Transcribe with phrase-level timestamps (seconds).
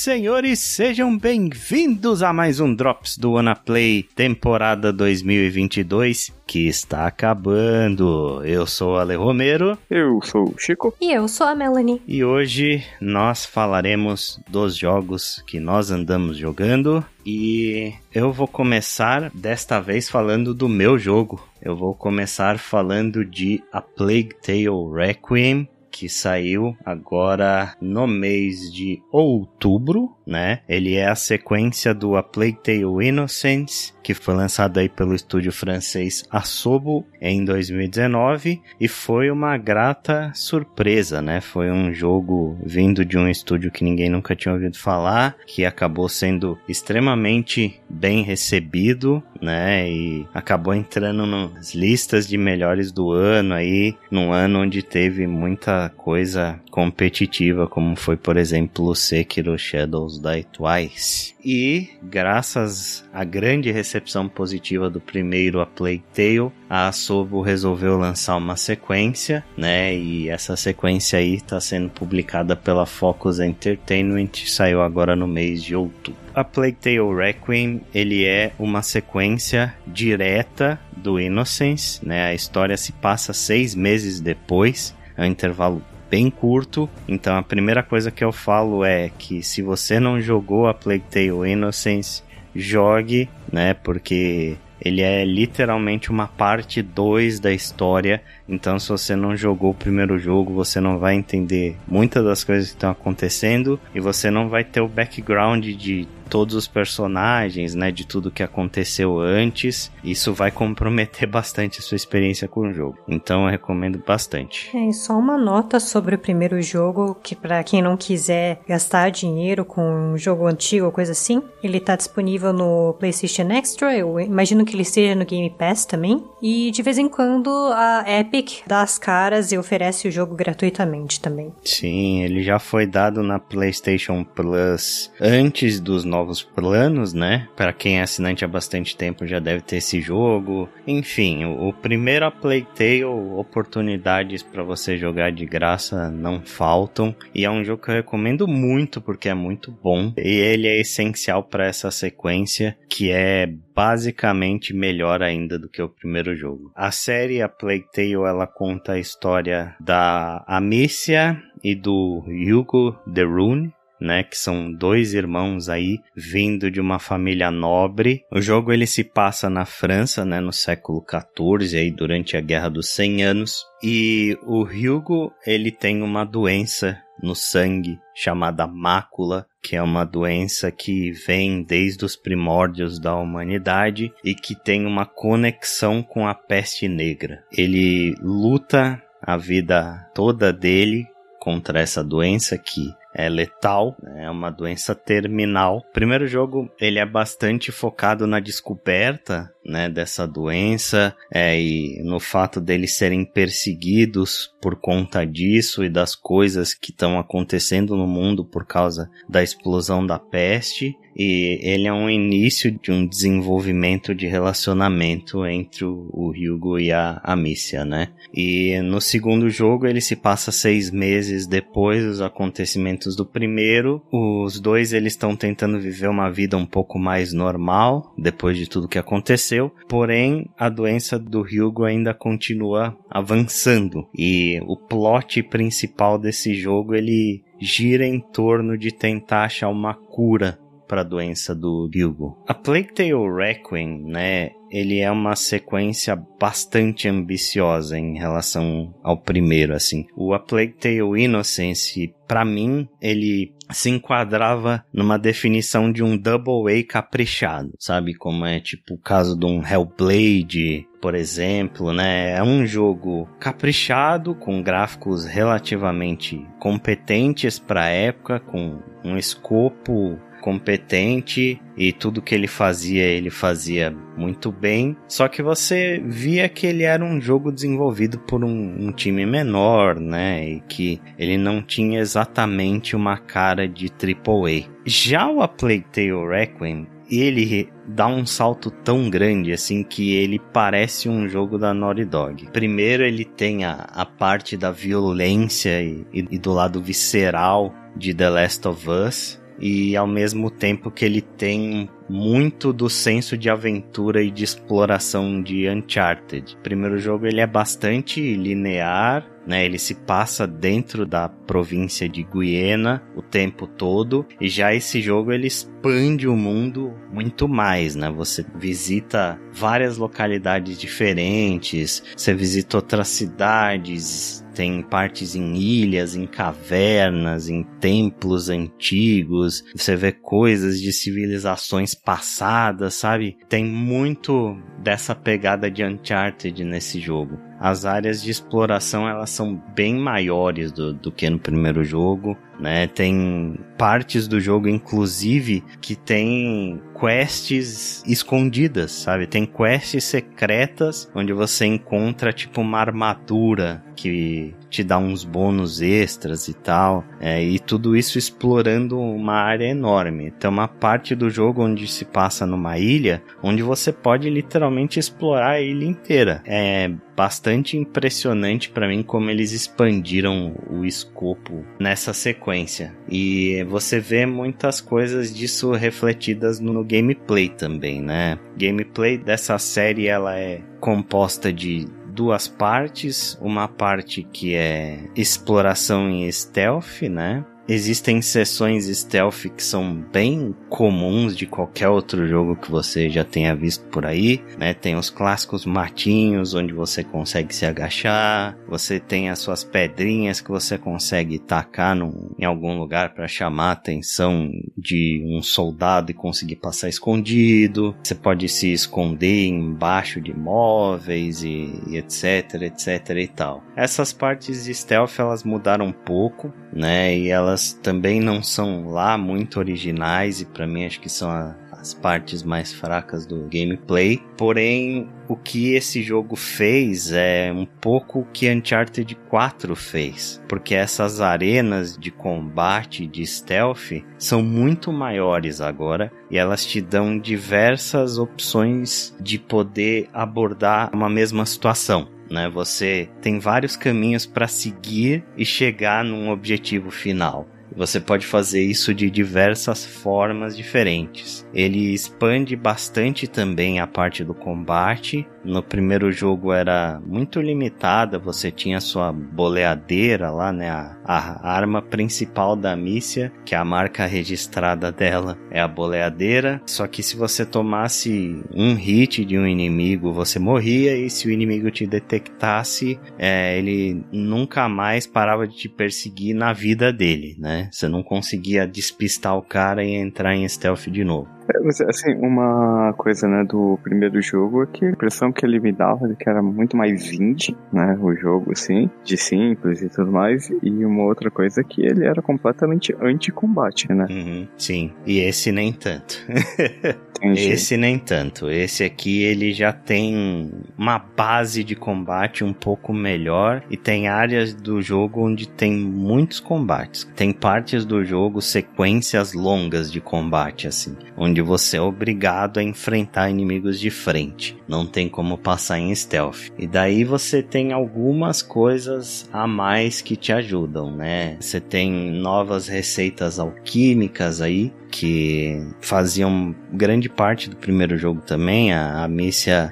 [0.00, 3.34] Senhores, sejam bem-vindos a mais um Drops do
[3.66, 8.42] Play temporada 2022, que está acabando.
[8.42, 9.76] Eu sou o Ale Romero.
[9.90, 10.94] Eu sou o Chico.
[10.98, 12.00] E eu sou a Melanie.
[12.08, 17.04] E hoje nós falaremos dos jogos que nós andamos jogando.
[17.26, 21.46] E eu vou começar desta vez falando do meu jogo.
[21.60, 25.68] Eu vou começar falando de A Plague Tale Requiem,
[26.00, 30.62] que saiu agora no mês de outubro, né?
[30.66, 35.52] Ele é a sequência do A Plague Tale Innocence, que foi lançado aí pelo estúdio
[35.52, 41.40] francês Asobo em 2019 e foi uma grata surpresa, né?
[41.40, 46.08] Foi um jogo vindo de um estúdio que ninguém nunca tinha ouvido falar, que acabou
[46.08, 49.88] sendo extremamente bem recebido, né?
[49.90, 55.90] E acabou entrando nas listas de melhores do ano aí, num ano onde teve muita
[55.96, 61.34] coisa competitiva, como foi, por exemplo, o Sekiro Shadows Die Twice.
[61.44, 68.36] E, graças à grande recepção positiva do primeiro A Plague Tale, a Asobo resolveu lançar
[68.36, 69.94] uma sequência, né?
[69.94, 75.74] E essa sequência aí está sendo publicada pela Focus Entertainment, saiu agora no mês de
[75.74, 76.20] outubro.
[76.34, 82.26] A Plague Tale Requiem, ele é uma sequência direta do Innocence, né?
[82.26, 86.88] A história se passa seis meses depois, é um intervalo bem curto.
[87.06, 91.04] Então a primeira coisa que eu falo é que se você não jogou a Plague
[91.10, 92.22] Tale Innocence,
[92.54, 93.74] jogue, né?
[93.74, 98.22] Porque ele é literalmente uma parte 2 da história.
[98.48, 102.70] Então, se você não jogou o primeiro jogo, você não vai entender muitas das coisas
[102.70, 107.90] que estão acontecendo e você não vai ter o background de todos os personagens, né,
[107.90, 112.96] de tudo que aconteceu antes, isso vai comprometer bastante a sua experiência com o jogo.
[113.08, 114.70] Então eu recomendo bastante.
[114.74, 119.64] É, só uma nota sobre o primeiro jogo, que para quem não quiser gastar dinheiro
[119.64, 124.64] com um jogo antigo ou coisa assim, ele tá disponível no PlayStation Extra, eu imagino
[124.64, 128.82] que ele esteja no Game Pass também, e de vez em quando a Epic dá
[128.82, 131.52] as caras e oferece o jogo gratuitamente também.
[131.64, 137.48] Sim, ele já foi dado na PlayStation Plus antes dos novos novos planos, né?
[137.56, 140.68] Para quem é assinante há bastante tempo já deve ter esse jogo.
[140.86, 147.14] Enfim, o, o primeiro a Playtale, oportunidades para você jogar de graça não faltam.
[147.34, 150.12] E é um jogo que eu recomendo muito porque é muito bom.
[150.16, 155.88] E ele é essencial para essa sequência que é basicamente melhor ainda do que o
[155.88, 156.70] primeiro jogo.
[156.74, 163.24] A série A Plague Tale ela conta a história da Amicia e do Hugo de
[163.24, 168.24] Rune, né, que são dois irmãos aí vindo de uma família nobre.
[168.32, 172.68] O jogo ele se passa na França, né, no século XIV, aí durante a Guerra
[172.68, 179.76] dos 100 Anos, e o Hugo ele tem uma doença no sangue chamada mácula, que
[179.76, 186.02] é uma doença que vem desde os primórdios da humanidade e que tem uma conexão
[186.02, 187.44] com a peste negra.
[187.52, 191.06] Ele luta a vida toda dele
[191.38, 195.82] contra essa doença que é letal, é uma doença terminal.
[195.92, 202.60] Primeiro jogo ele é bastante focado na descoberta né, dessa doença é, e no fato
[202.60, 208.66] deles serem perseguidos por conta disso e das coisas que estão acontecendo no mundo por
[208.66, 215.44] causa da explosão da peste e ele é um início de um desenvolvimento de relacionamento
[215.44, 218.08] entre o, Hugo e a Amicia, né?
[218.32, 224.02] E no segundo jogo ele se passa seis meses depois dos acontecimentos do primeiro.
[224.10, 228.88] Os dois eles estão tentando viver uma vida um pouco mais normal depois de tudo
[228.88, 229.49] que aconteceu.
[229.88, 237.42] Porém, a doença do Hugo ainda continua avançando e o plot principal desse jogo ele
[237.60, 240.58] gira em torno de tentar achar uma cura
[240.90, 242.36] para a doença do Hugo.
[242.48, 249.72] A Plague Tale Requiem, né, ele é uma sequência bastante ambiciosa em relação ao primeiro,
[249.72, 250.06] assim.
[250.16, 256.72] O A Plague Tale Innocence, para mim, ele se enquadrava numa definição de um double
[256.72, 258.14] A caprichado, sabe?
[258.14, 262.36] Como é tipo o caso de um Hellblade, por exemplo, né?
[262.36, 271.60] É um jogo caprichado, com gráficos relativamente competentes para a época, com um escopo competente
[271.76, 274.96] e tudo que ele fazia, ele fazia muito bem.
[275.06, 279.98] Só que você via que ele era um jogo desenvolvido por um, um time menor,
[280.00, 280.48] né?
[280.48, 284.68] E que ele não tinha exatamente uma cara de AAA.
[284.84, 285.84] Já o A Tale
[286.28, 292.04] Requiem, ele dá um salto tão grande assim que ele parece um jogo da Naughty
[292.04, 292.50] Dog.
[292.52, 298.30] Primeiro ele tem a, a parte da violência e, e do lado visceral de The
[298.30, 304.22] Last of Us, e ao mesmo tempo que ele tem muito do senso de aventura
[304.22, 306.56] e de exploração de Uncharted.
[306.56, 309.64] O primeiro jogo ele é bastante linear, né?
[309.64, 315.32] Ele se passa dentro da província de Guiena o tempo todo e já esse jogo
[315.32, 318.10] ele expande o mundo muito mais, né?
[318.10, 327.48] Você visita várias localidades diferentes, você visita outras cidades, tem partes em ilhas, em cavernas,
[327.48, 329.64] em templos antigos.
[329.74, 333.36] Você vê coisas de civilizações passadas, sabe?
[333.48, 337.49] Tem muito dessa pegada de Uncharted nesse jogo.
[337.60, 342.86] As áreas de exploração elas são bem maiores do, do que no primeiro jogo né?
[342.86, 349.26] Tem partes do jogo, inclusive, que tem quests escondidas, sabe?
[349.26, 356.48] Tem quests secretas onde você encontra tipo uma armadura que te dá uns bônus extras
[356.48, 357.04] e tal.
[357.20, 360.30] É, e tudo isso explorando uma área enorme.
[360.30, 365.52] Tem uma parte do jogo onde se passa numa ilha, onde você pode literalmente explorar
[365.52, 366.42] a ilha inteira.
[366.46, 372.96] É bastante impressionante para mim como eles expandiram o escopo nessa sequência.
[373.10, 378.38] E você vê muitas coisas disso refletidas no gameplay também, né?
[378.56, 386.30] Gameplay dessa série ela é composta de duas partes, uma parte que é exploração em
[386.30, 387.44] stealth, né?
[387.68, 393.54] Existem sessões stealth que são bem comuns de qualquer outro jogo que você já tenha
[393.54, 394.74] visto por aí, né?
[394.74, 400.50] Tem os clássicos matinhos onde você consegue se agachar, você tem as suas pedrinhas que
[400.50, 406.14] você consegue tacar num, em algum lugar para chamar a atenção de um soldado e
[406.14, 407.94] conseguir passar escondido.
[408.02, 413.62] Você pode se esconder embaixo de móveis e, e etc, etc e tal.
[413.76, 417.16] Essas partes de stealth elas mudaram um pouco, né?
[417.16, 421.54] E elas também não são lá muito originais e para mim acho que são a,
[421.72, 424.22] as partes mais fracas do gameplay.
[424.36, 430.74] Porém, o que esse jogo fez é um pouco o que Uncharted 4 fez, porque
[430.74, 438.18] essas arenas de combate de stealth são muito maiores agora e elas te dão diversas
[438.18, 442.48] opções de poder abordar uma mesma situação né?
[442.48, 447.48] Você tem vários caminhos para seguir e chegar num objetivo final.
[447.76, 451.46] Você pode fazer isso de diversas formas diferentes.
[451.54, 455.26] Ele expande bastante também a parte do combate.
[455.44, 460.68] No primeiro jogo era muito limitada, você tinha sua boleadeira lá, né?
[460.68, 466.60] A, a arma principal da Mícia, que é a marca registrada dela, é a boleadeira.
[466.66, 471.30] Só que se você tomasse um hit de um inimigo, você morria, e se o
[471.30, 477.59] inimigo te detectasse, é, ele nunca mais parava de te perseguir na vida dele, né?
[477.70, 481.28] Você não conseguia despistar o cara e entrar em stealth de novo.
[481.88, 486.10] Assim, uma coisa, né, do primeiro jogo é que a impressão que ele me dava
[486.10, 490.50] é que era muito mais indie, né, o jogo, assim, de simples e tudo mais,
[490.62, 494.06] e uma outra coisa é que ele era completamente anti-combate, né?
[494.10, 496.24] Uhum, sim, e esse nem tanto.
[497.22, 498.50] esse nem tanto.
[498.50, 504.54] Esse aqui ele já tem uma base de combate um pouco melhor e tem áreas
[504.54, 507.10] do jogo onde tem muitos combates.
[507.16, 512.62] Tem partes do jogo, sequências longas de combate, assim, onde onde você é obrigado a
[512.62, 514.56] enfrentar inimigos de frente.
[514.68, 516.50] Não tem como passar em stealth.
[516.58, 521.36] E daí você tem algumas coisas a mais que te ajudam, né?
[521.40, 528.72] Você tem novas receitas alquímicas aí que faziam grande parte do primeiro jogo também.
[528.72, 529.08] A, a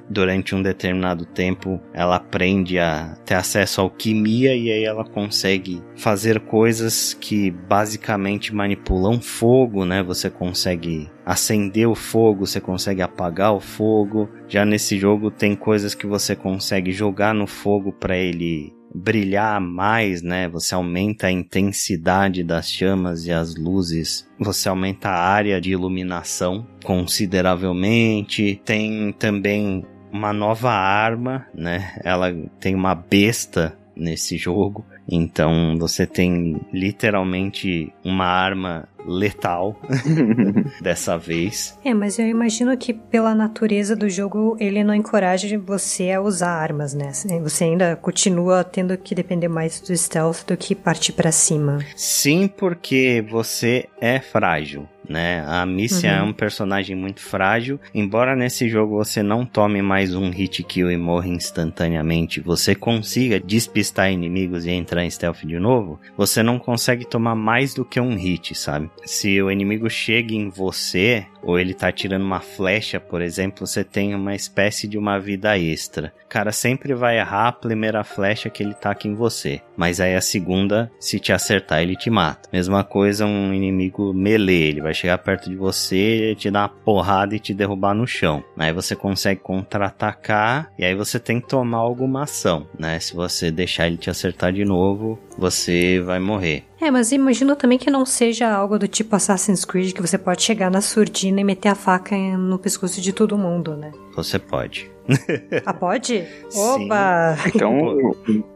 [0.08, 5.82] durante um determinado tempo, ela aprende a ter acesso à alquimia e aí ela consegue
[5.96, 10.02] fazer coisas que basicamente manipulam fogo, né?
[10.02, 14.30] Você consegue acender o fogo, você consegue apagar o fogo.
[14.48, 20.22] Já nesse jogo tem coisas que você consegue jogar no fogo para ele brilhar mais,
[20.22, 20.48] né?
[20.48, 24.26] Você aumenta a intensidade das chamas e as luzes.
[24.40, 28.58] Você aumenta a área de iluminação consideravelmente.
[28.64, 32.00] Tem também uma nova arma, né?
[32.02, 34.82] Ela tem uma besta nesse jogo.
[35.06, 39.76] Então você tem literalmente uma arma letal
[40.80, 41.78] dessa vez.
[41.84, 46.50] É, mas eu imagino que pela natureza do jogo ele não encoraja você a usar
[46.50, 47.12] armas, né?
[47.42, 51.78] Você ainda continua tendo que depender mais do stealth do que partir para cima.
[51.96, 55.42] Sim, porque você é frágil né?
[55.46, 56.26] A Missia é uhum.
[56.26, 57.80] é um personagem muito frágil.
[57.94, 63.40] Embora nesse jogo você não tome mais um hit kill e morra instantaneamente, você consiga
[63.40, 67.98] despistar inimigos e entrar em stealth de novo, você não consegue tomar mais do que
[67.98, 68.87] um hit, sabe?
[69.04, 73.84] Se o inimigo chega em você, ou ele tá tirando uma flecha, por exemplo, você
[73.84, 76.12] tem uma espécie de uma vida extra.
[76.24, 80.14] O cara sempre vai errar a primeira flecha que ele taca em você, mas aí
[80.14, 82.48] a segunda, se te acertar, ele te mata.
[82.52, 87.34] Mesma coisa um inimigo melee, ele vai chegar perto de você, te dar uma porrada
[87.34, 88.44] e te derrubar no chão.
[88.56, 92.98] Aí você consegue contra-atacar e aí você tem que tomar alguma ação, né?
[93.00, 96.64] Se você deixar ele te acertar de novo, você vai morrer.
[96.80, 100.42] É, mas imagino também que não seja algo do tipo Assassin's Creed que você pode
[100.42, 103.92] chegar na surdina e meter a faca no pescoço de todo mundo, né?
[104.14, 104.90] Você pode.
[105.64, 106.24] ah, pode?
[106.54, 107.36] Oba!
[107.46, 107.72] Então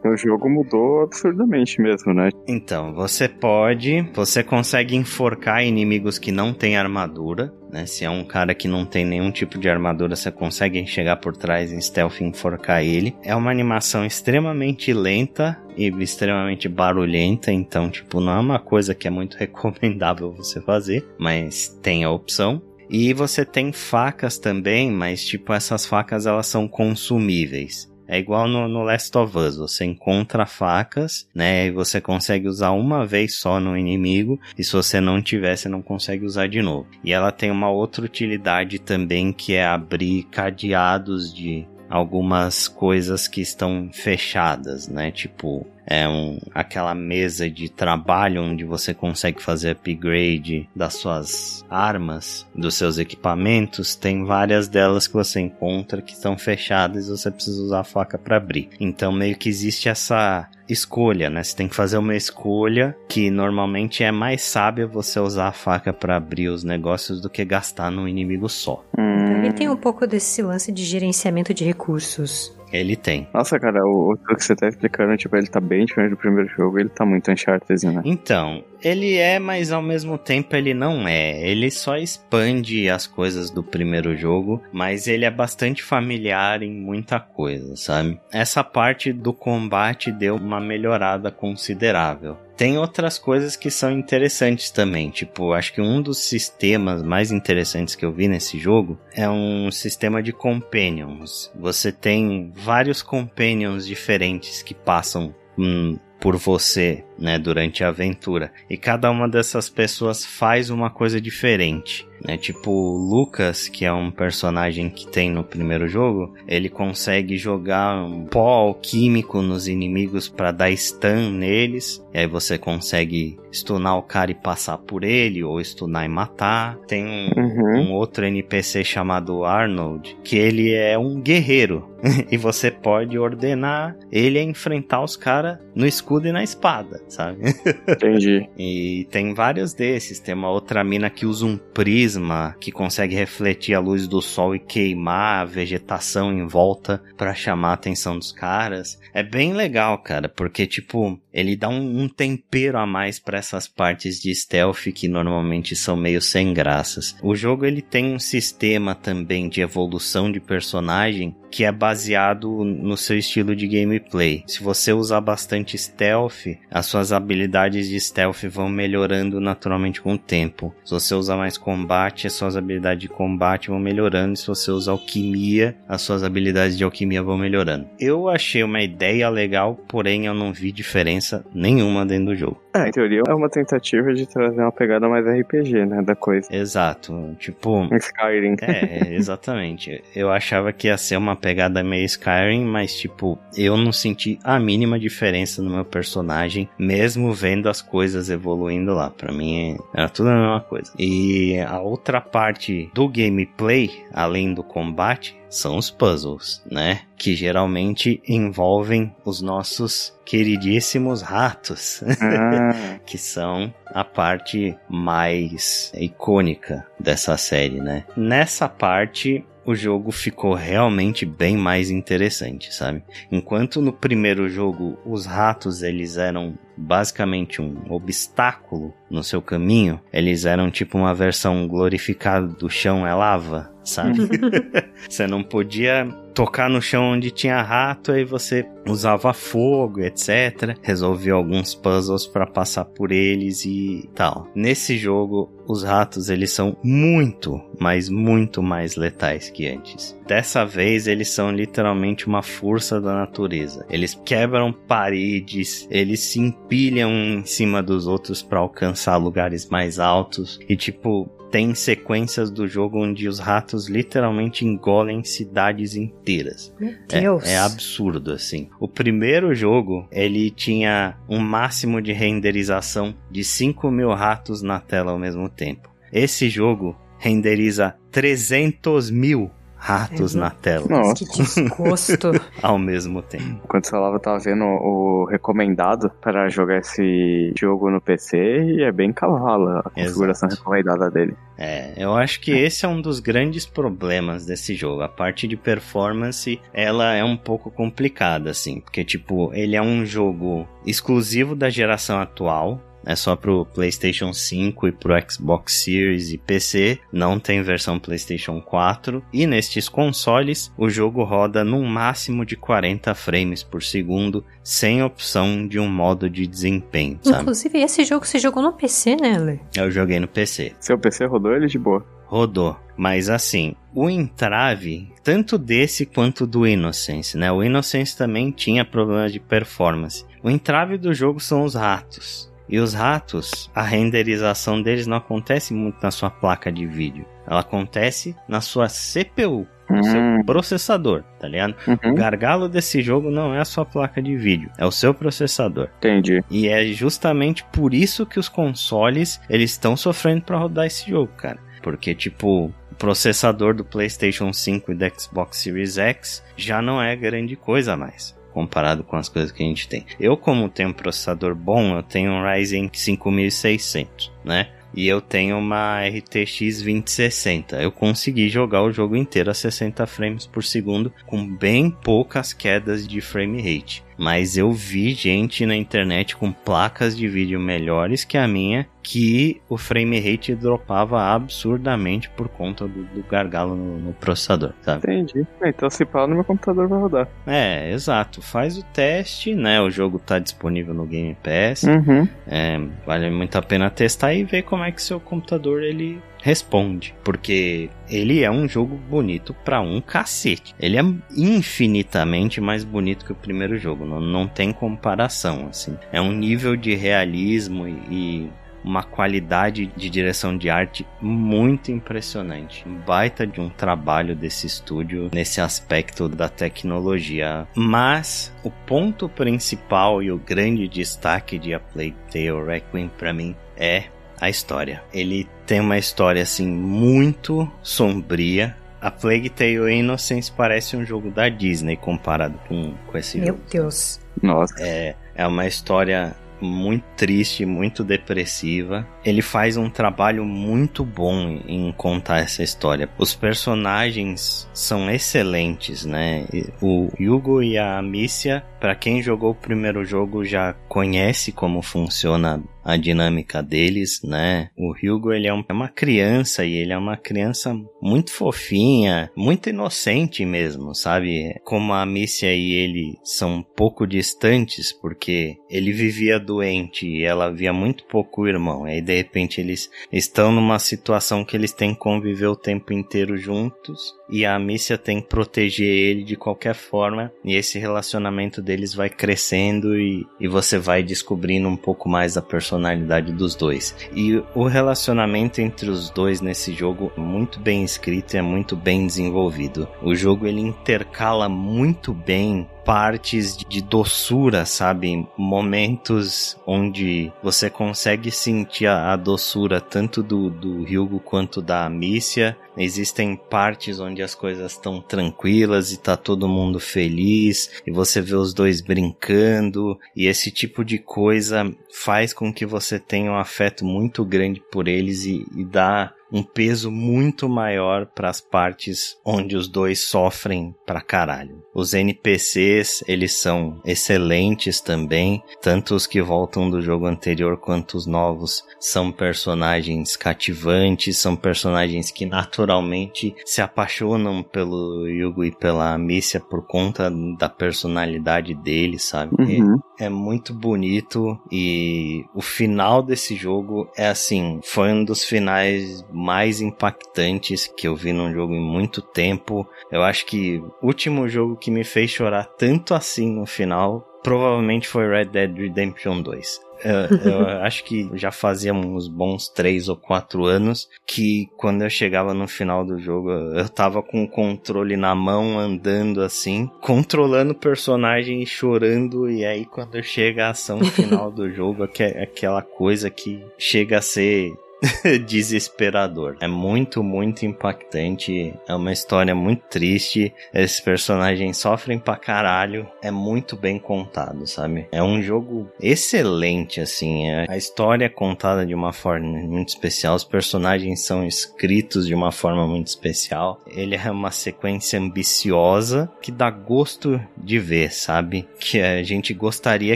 [0.05, 2.29] o jogo mudou absurdamente mesmo, né?
[2.47, 7.85] Então, você pode, você consegue enforcar inimigos que não têm armadura, né?
[7.85, 11.35] Se é um cara que não tem nenhum tipo de armadura, você consegue chegar por
[11.35, 13.15] trás em stealth e enforcar ele.
[13.23, 19.07] É uma animação extremamente lenta e extremamente barulhenta, então, tipo, não é uma coisa que
[19.07, 22.61] é muito recomendável você fazer, mas tem a opção.
[22.89, 27.91] E você tem facas também, mas tipo essas facas elas são consumíveis.
[28.07, 31.67] É igual no, no, Last of Us, você encontra facas, né?
[31.67, 35.69] E você consegue usar uma vez só no inimigo, e se você não tiver, você
[35.69, 36.87] não consegue usar de novo.
[37.03, 43.39] E ela tem uma outra utilidade também que é abrir cadeados de algumas coisas que
[43.39, 45.11] estão fechadas, né?
[45.11, 52.47] Tipo, é um, aquela mesa de trabalho onde você consegue fazer upgrade das suas armas,
[52.55, 53.95] dos seus equipamentos.
[53.95, 58.17] Tem várias delas que você encontra que estão fechadas e você precisa usar a faca
[58.17, 58.69] para abrir.
[58.79, 61.43] Então meio que existe essa escolha, né?
[61.43, 65.91] Você tem que fazer uma escolha que normalmente é mais sábia você usar a faca
[65.93, 68.83] para abrir os negócios do que gastar no inimigo só.
[68.97, 69.25] Hum.
[69.25, 72.55] Também tem um pouco desse lance de gerenciamento de recursos.
[72.73, 73.27] Ele tem.
[73.31, 76.49] Nossa, cara, o, o que você tá explicando, tipo, ele tá bem diferente do primeiro
[76.49, 78.01] jogo, ele tá muito Uncharted, né?
[78.03, 81.39] Então, ele é, mas ao mesmo tempo ele não é.
[81.47, 87.19] Ele só expande as coisas do primeiro jogo, mas ele é bastante familiar em muita
[87.19, 88.19] coisa, sabe?
[88.31, 92.37] Essa parte do combate deu uma melhorada considerável.
[92.55, 97.95] Tem outras coisas que são interessantes também, tipo, acho que um dos sistemas mais interessantes
[97.95, 101.51] que eu vi nesse jogo é um sistema de companions.
[101.55, 108.53] Você tem vários companions diferentes que passam hum, por você, né, durante a aventura.
[108.69, 112.07] E cada uma dessas pessoas faz uma coisa diferente.
[112.23, 112.37] Né?
[112.37, 118.25] Tipo, Lucas, que é um personagem que tem no primeiro jogo, ele consegue jogar um
[118.25, 122.03] pó alquímico nos inimigos para dar stun neles.
[122.13, 126.77] E aí você consegue stunar o cara e passar por ele, ou stunar e matar.
[126.87, 127.87] Tem um, uhum.
[127.87, 131.93] um outro NPC chamado Arnold, que ele é um guerreiro.
[132.29, 137.39] e você pode ordenar ele a enfrentar os caras no escudo e na espada, sabe?
[137.87, 138.47] Entendi.
[138.57, 140.19] e tem vários desses.
[140.19, 144.55] Tem uma outra mina que usa um prisma que consegue refletir a luz do sol
[144.55, 148.99] e queimar a vegetação em volta para chamar a atenção dos caras.
[149.13, 153.67] É bem legal, cara, porque tipo, ele dá um, um tempero a mais para essas
[153.67, 157.15] partes de stealth que normalmente são meio sem graças.
[157.21, 162.97] O jogo ele tem um sistema também de evolução de personagem que é baseado no
[162.97, 164.43] seu estilo de gameplay.
[164.47, 170.17] Se você usar bastante stealth, as suas habilidades de stealth vão melhorando naturalmente com o
[170.17, 170.73] tempo.
[170.83, 174.35] Se você usar mais combate, as suas habilidades de combate vão melhorando.
[174.35, 177.87] Se você usar alquimia, as suas habilidades de alquimia vão melhorando.
[177.99, 182.63] Eu achei uma ideia legal, porém eu não vi diferença nenhuma dentro do jogo.
[182.75, 186.47] É, em teoria é uma tentativa de trazer uma pegada mais RPG, né, da coisa.
[186.53, 187.87] Exato, tipo...
[187.95, 188.55] Skyrim.
[188.61, 190.03] É, exatamente.
[190.15, 194.59] eu achava que ia ser uma pegada meio Skyrim, mas tipo, eu não senti a
[194.59, 199.09] mínima diferença no meu personagem, mesmo vendo as coisas evoluindo lá.
[199.09, 200.91] Para mim era tudo a mesma coisa.
[200.97, 207.01] E a outra parte do gameplay, além do combate, são os puzzles, né?
[207.17, 212.99] Que geralmente envolvem os nossos queridíssimos ratos, ah.
[213.05, 218.05] que são a parte mais icônica dessa série, né?
[218.17, 223.03] Nessa parte o jogo ficou realmente bem mais interessante, sabe?
[223.31, 230.45] Enquanto no primeiro jogo os ratos eles eram basicamente um obstáculo no seu caminho, eles
[230.45, 234.19] eram tipo uma versão glorificada do chão é lava, sabe?
[235.09, 240.77] você não podia tocar no chão onde tinha rato, aí você usava fogo, etc.
[240.81, 244.49] Resolvia alguns puzzles para passar por eles e tal.
[244.55, 250.17] Nesse jogo, os ratos eles são muito, mas muito mais letais que antes.
[250.27, 253.85] Dessa vez eles são literalmente uma força da natureza.
[253.89, 260.59] Eles quebram paredes, eles se empilham em cima dos outros para alcançar lugares mais altos
[260.67, 266.73] e tipo tem sequências do jogo onde os ratos literalmente engolem cidades inteiras.
[266.79, 267.43] Meu Deus.
[267.43, 268.71] É, é, absurdo, assim.
[268.79, 275.11] O primeiro jogo, ele tinha um máximo de renderização de 5 mil ratos na tela
[275.11, 275.91] ao mesmo tempo.
[276.11, 279.51] Esse jogo renderiza 300 mil
[279.83, 280.87] ratos é, na tela.
[280.87, 281.13] Nossa.
[281.13, 282.31] Que desgosto.
[282.63, 283.67] Ao mesmo tempo.
[283.67, 288.83] Quando você falava, eu tava vendo o recomendado para jogar esse jogo no PC e
[288.83, 290.61] é bem cavalo a configuração Exato.
[290.61, 291.35] recomendada dele.
[291.57, 295.01] É, eu acho que esse é um dos grandes problemas desse jogo.
[295.01, 300.05] A parte de performance, ela é um pouco complicada, assim, porque, tipo, ele é um
[300.05, 306.37] jogo exclusivo da geração atual, é só pro PlayStation 5 e pro Xbox Series e
[306.37, 309.23] PC, não tem versão PlayStation 4.
[309.31, 315.67] E nestes consoles, o jogo roda num máximo de 40 frames por segundo, sem opção
[315.67, 317.19] de um modo de desempenho.
[317.21, 317.41] Sabe?
[317.41, 319.59] Inclusive, esse jogo você jogou no PC, né, Le?
[319.75, 320.73] Eu joguei no PC.
[320.79, 322.05] Seu PC rodou ele de boa?
[322.25, 322.77] Rodou.
[322.95, 327.51] Mas assim, o entrave, tanto desse quanto do Innocence, né?
[327.51, 330.25] O Innocence também tinha problemas de performance.
[330.43, 332.52] O entrave do jogo são os ratos.
[332.67, 337.25] E os ratos, a renderização deles não acontece muito na sua placa de vídeo.
[337.45, 340.03] Ela acontece na sua CPU, no hum.
[340.03, 341.75] seu processador, tá ligado?
[341.87, 342.11] Uhum.
[342.11, 345.89] O gargalo desse jogo não é a sua placa de vídeo, é o seu processador.
[345.97, 346.43] Entendi.
[346.49, 351.31] E é justamente por isso que os consoles, eles estão sofrendo para rodar esse jogo,
[351.35, 351.59] cara.
[351.81, 357.13] Porque, tipo, o processador do PlayStation 5 e do Xbox Series X já não é
[357.13, 360.05] grande coisa mais comparado com as coisas que a gente tem.
[360.19, 364.69] Eu, como tenho um processador bom, eu tenho um Ryzen 5600, né?
[364.95, 367.81] E eu tenho uma RTX 2060.
[367.81, 373.07] Eu consegui jogar o jogo inteiro a 60 frames por segundo com bem poucas quedas
[373.07, 374.03] de frame rate.
[374.17, 379.61] Mas eu vi gente na internet com placas de vídeo melhores que a minha que
[379.67, 384.99] o frame rate dropava absurdamente por conta do, do gargalo no, no, processador, sabe?
[385.13, 385.45] Entendi.
[385.61, 387.27] Então se pá no meu computador vai rodar.
[387.45, 388.41] É, exato.
[388.41, 389.81] Faz o teste, né?
[389.81, 391.83] O jogo tá disponível no Game Pass.
[391.83, 392.27] Uhum.
[392.47, 397.15] É, vale muito a pena testar e ver como é que seu computador ele responde,
[397.23, 400.75] porque ele é um jogo bonito para um cacete.
[400.77, 401.03] Ele é
[401.35, 405.97] infinitamente mais bonito que o primeiro jogo, não, não tem comparação, assim.
[406.11, 408.49] É um nível de realismo e, e
[408.83, 412.85] uma qualidade de direção de arte muito impressionante.
[413.05, 417.67] Baita de um trabalho desse estúdio nesse aspecto da tecnologia.
[417.75, 423.55] Mas o ponto principal e o grande destaque de A Plague Tale Requiem para mim
[423.77, 424.05] é
[424.39, 425.01] a história.
[425.13, 428.75] Ele tem uma história assim muito sombria.
[428.99, 433.59] A Plague Tale Innocence parece um jogo da Disney comparado com, com esse Meu jogo.
[433.59, 434.19] Meu Deus.
[434.41, 434.75] Nossa.
[434.79, 439.07] É, é uma história muito triste, muito depressiva.
[439.23, 443.09] Ele faz um trabalho muito bom em contar essa história.
[443.17, 446.45] Os personagens são excelentes, né?
[446.81, 452.61] O Hugo e a Amicia, para quem jogou o primeiro jogo já conhece como funciona
[452.83, 454.69] a dinâmica deles, né?
[454.77, 459.69] O Hugo, ele é, é uma criança e ele é uma criança muito fofinha, muito
[459.69, 461.55] inocente mesmo, sabe?
[461.63, 467.49] Como a Amicia e ele são um pouco distantes porque ele vivia doente e ela
[467.49, 468.87] via muito pouco o irmão.
[469.13, 474.15] De repente, eles estão numa situação que eles têm que conviver o tempo inteiro juntos
[474.29, 479.09] e a Amicia tem que proteger ele de qualquer forma e esse relacionamento deles vai
[479.09, 483.95] crescendo e, e você vai descobrindo um pouco mais personalidade personalidade dos dois.
[484.15, 488.75] E o relacionamento entre os dois nesse jogo é muito bem escrito e é muito
[488.75, 489.87] bem desenvolvido.
[490.01, 495.27] O jogo ele intercala muito bem partes de doçura, sabe?
[495.37, 502.57] Momentos onde você consegue sentir a, doçura tanto do, do Hugo quanto da Amicia.
[502.77, 508.35] Existem partes onde as coisas estão tranquilas e tá todo mundo feliz e você vê
[508.35, 513.85] os dois brincando e esse tipo de coisa faz com que você tenha um afeto
[513.85, 519.55] muito grande por eles e, e dá um peso muito maior para as partes onde
[519.55, 521.63] os dois sofrem pra caralho.
[521.75, 528.07] Os NPCs, eles são excelentes também, tanto os que voltam do jogo anterior quanto os
[528.07, 536.39] novos são personagens cativantes, são personagens que naturalmente se apaixonam pelo Yugo e pela Amicia
[536.39, 539.35] por conta da personalidade dele, sabe?
[539.39, 539.79] Uhum.
[539.99, 546.03] É, é muito bonito e o final desse jogo é assim, foi um dos finais
[546.23, 549.67] mais impactantes que eu vi num jogo em muito tempo.
[549.91, 554.87] Eu acho que o último jogo que me fez chorar tanto assim no final provavelmente
[554.87, 556.61] foi Red Dead Redemption 2.
[556.83, 561.89] Eu, eu acho que já fazia uns bons três ou quatro anos que quando eu
[561.89, 567.51] chegava no final do jogo, eu tava com o controle na mão, andando assim, controlando
[567.51, 573.09] o personagem e chorando, e aí quando chega a ação final do jogo, aquela coisa
[573.09, 574.53] que chega a ser
[575.25, 576.37] desesperador.
[576.39, 578.53] É muito, muito impactante.
[578.67, 580.33] É uma história muito triste.
[580.53, 582.87] Esses personagens sofrem pra caralho.
[583.01, 584.87] É muito bem contado, sabe?
[584.91, 587.29] É um jogo excelente, assim.
[587.29, 590.15] É a história é contada de uma forma muito especial.
[590.15, 593.61] Os personagens são escritos de uma forma muito especial.
[593.67, 598.47] Ele é uma sequência ambiciosa que dá gosto de ver, sabe?
[598.59, 599.95] Que a gente gostaria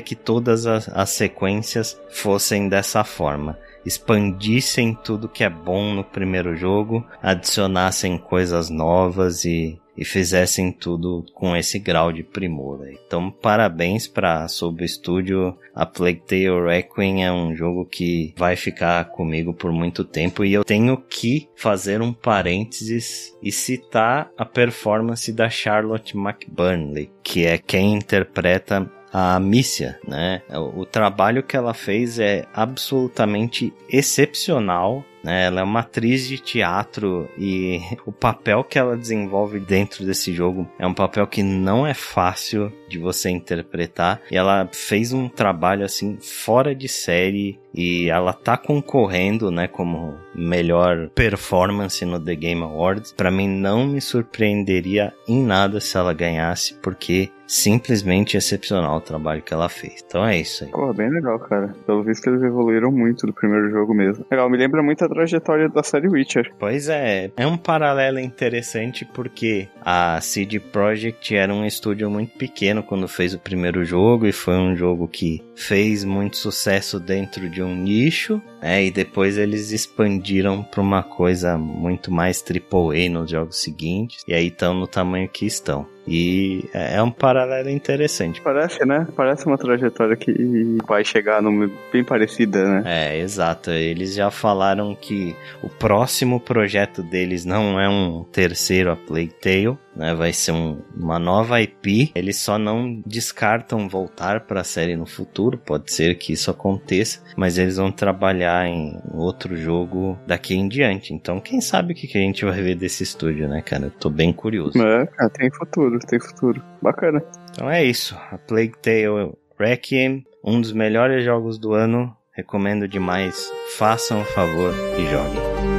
[0.01, 6.55] que todas as, as sequências fossem dessa forma expandissem tudo que é bom no primeiro
[6.57, 12.85] jogo, adicionassem coisas novas e, e fizessem tudo com esse grau de primor.
[12.89, 15.57] Então, parabéns para Sob Studio.
[15.73, 20.53] A Plague Tale Requiem é um jogo que vai ficar comigo por muito tempo e
[20.53, 27.57] eu tenho que fazer um parênteses e citar a performance da Charlotte McBurnley, que é
[27.57, 30.43] quem interpreta a Mícia, né?
[30.51, 35.03] O, o trabalho que ela fez é absolutamente excepcional.
[35.23, 35.45] Né?
[35.45, 40.67] Ela é uma atriz de teatro e o papel que ela desenvolve dentro desse jogo
[40.79, 44.21] é um papel que não é fácil de você interpretar.
[44.31, 50.15] E ela fez um trabalho assim fora de série e ela tá concorrendo, né, como
[50.33, 53.11] melhor performance no The Game Awards.
[53.11, 59.41] Para mim não me surpreenderia em nada se ela ganhasse, porque simplesmente excepcional o trabalho
[59.41, 60.03] que ela fez.
[60.05, 60.71] Então é isso aí.
[60.71, 61.73] Pô, bem legal, cara.
[61.85, 64.25] Pelo visto eles evoluíram muito do primeiro jogo mesmo.
[64.29, 66.53] Legal, me lembra muito a trajetória da série Witcher.
[66.59, 72.83] Pois é, é um paralelo interessante porque a CD Projekt era um estúdio muito pequeno
[72.83, 77.63] quando fez o primeiro jogo e foi um jogo que fez muito sucesso dentro de
[77.63, 78.85] um nicho, né?
[78.85, 84.47] E depois eles expandiram para uma coisa muito mais AAA nos jogos seguintes e aí
[84.47, 85.87] estão no tamanho que estão.
[86.07, 88.41] E é, é um paralelo interessante.
[88.41, 89.07] Parece, né?
[89.15, 92.83] Parece uma trajetória que vai chegar numa bem parecida, né?
[92.85, 93.71] É, exato.
[93.71, 99.77] Eles já falaram que o próximo projeto deles não é um terceiro a Plague Tale,
[99.97, 100.13] né?
[100.13, 102.11] Vai ser um, uma nova IP.
[102.15, 105.57] Eles só não descartam voltar para a série no futuro.
[105.57, 111.13] Pode ser que isso aconteça, mas eles vão trabalhar em outro jogo daqui em diante.
[111.13, 113.85] Então, quem sabe o que, que a gente vai ver desse estúdio, né, cara?
[113.85, 114.77] Eu tô bem curioso.
[114.81, 116.63] É, cara, tem futuro, tem futuro.
[116.81, 117.21] Bacana.
[117.51, 118.15] Então é isso.
[118.31, 122.15] A Plague Tale Requiem, um dos melhores jogos do ano.
[122.33, 123.51] Recomendo demais.
[123.77, 125.76] Façam o favor e joguem.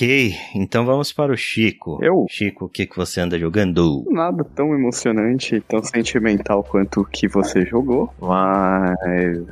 [0.00, 1.98] Ok, então vamos para o Chico.
[2.00, 2.24] Eu?
[2.26, 4.02] Chico, o que, que você anda jogando?
[4.08, 8.96] Nada tão emocionante, tão sentimental quanto o que você jogou, mas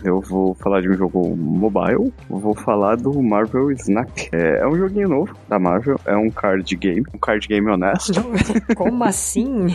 [0.02, 2.10] eu vou falar de um jogo mobile.
[2.30, 4.30] Vou falar do Marvel Snack.
[4.32, 8.14] É, é um joguinho novo da Marvel, é um card game, um card game honesto.
[8.74, 9.66] Como assim?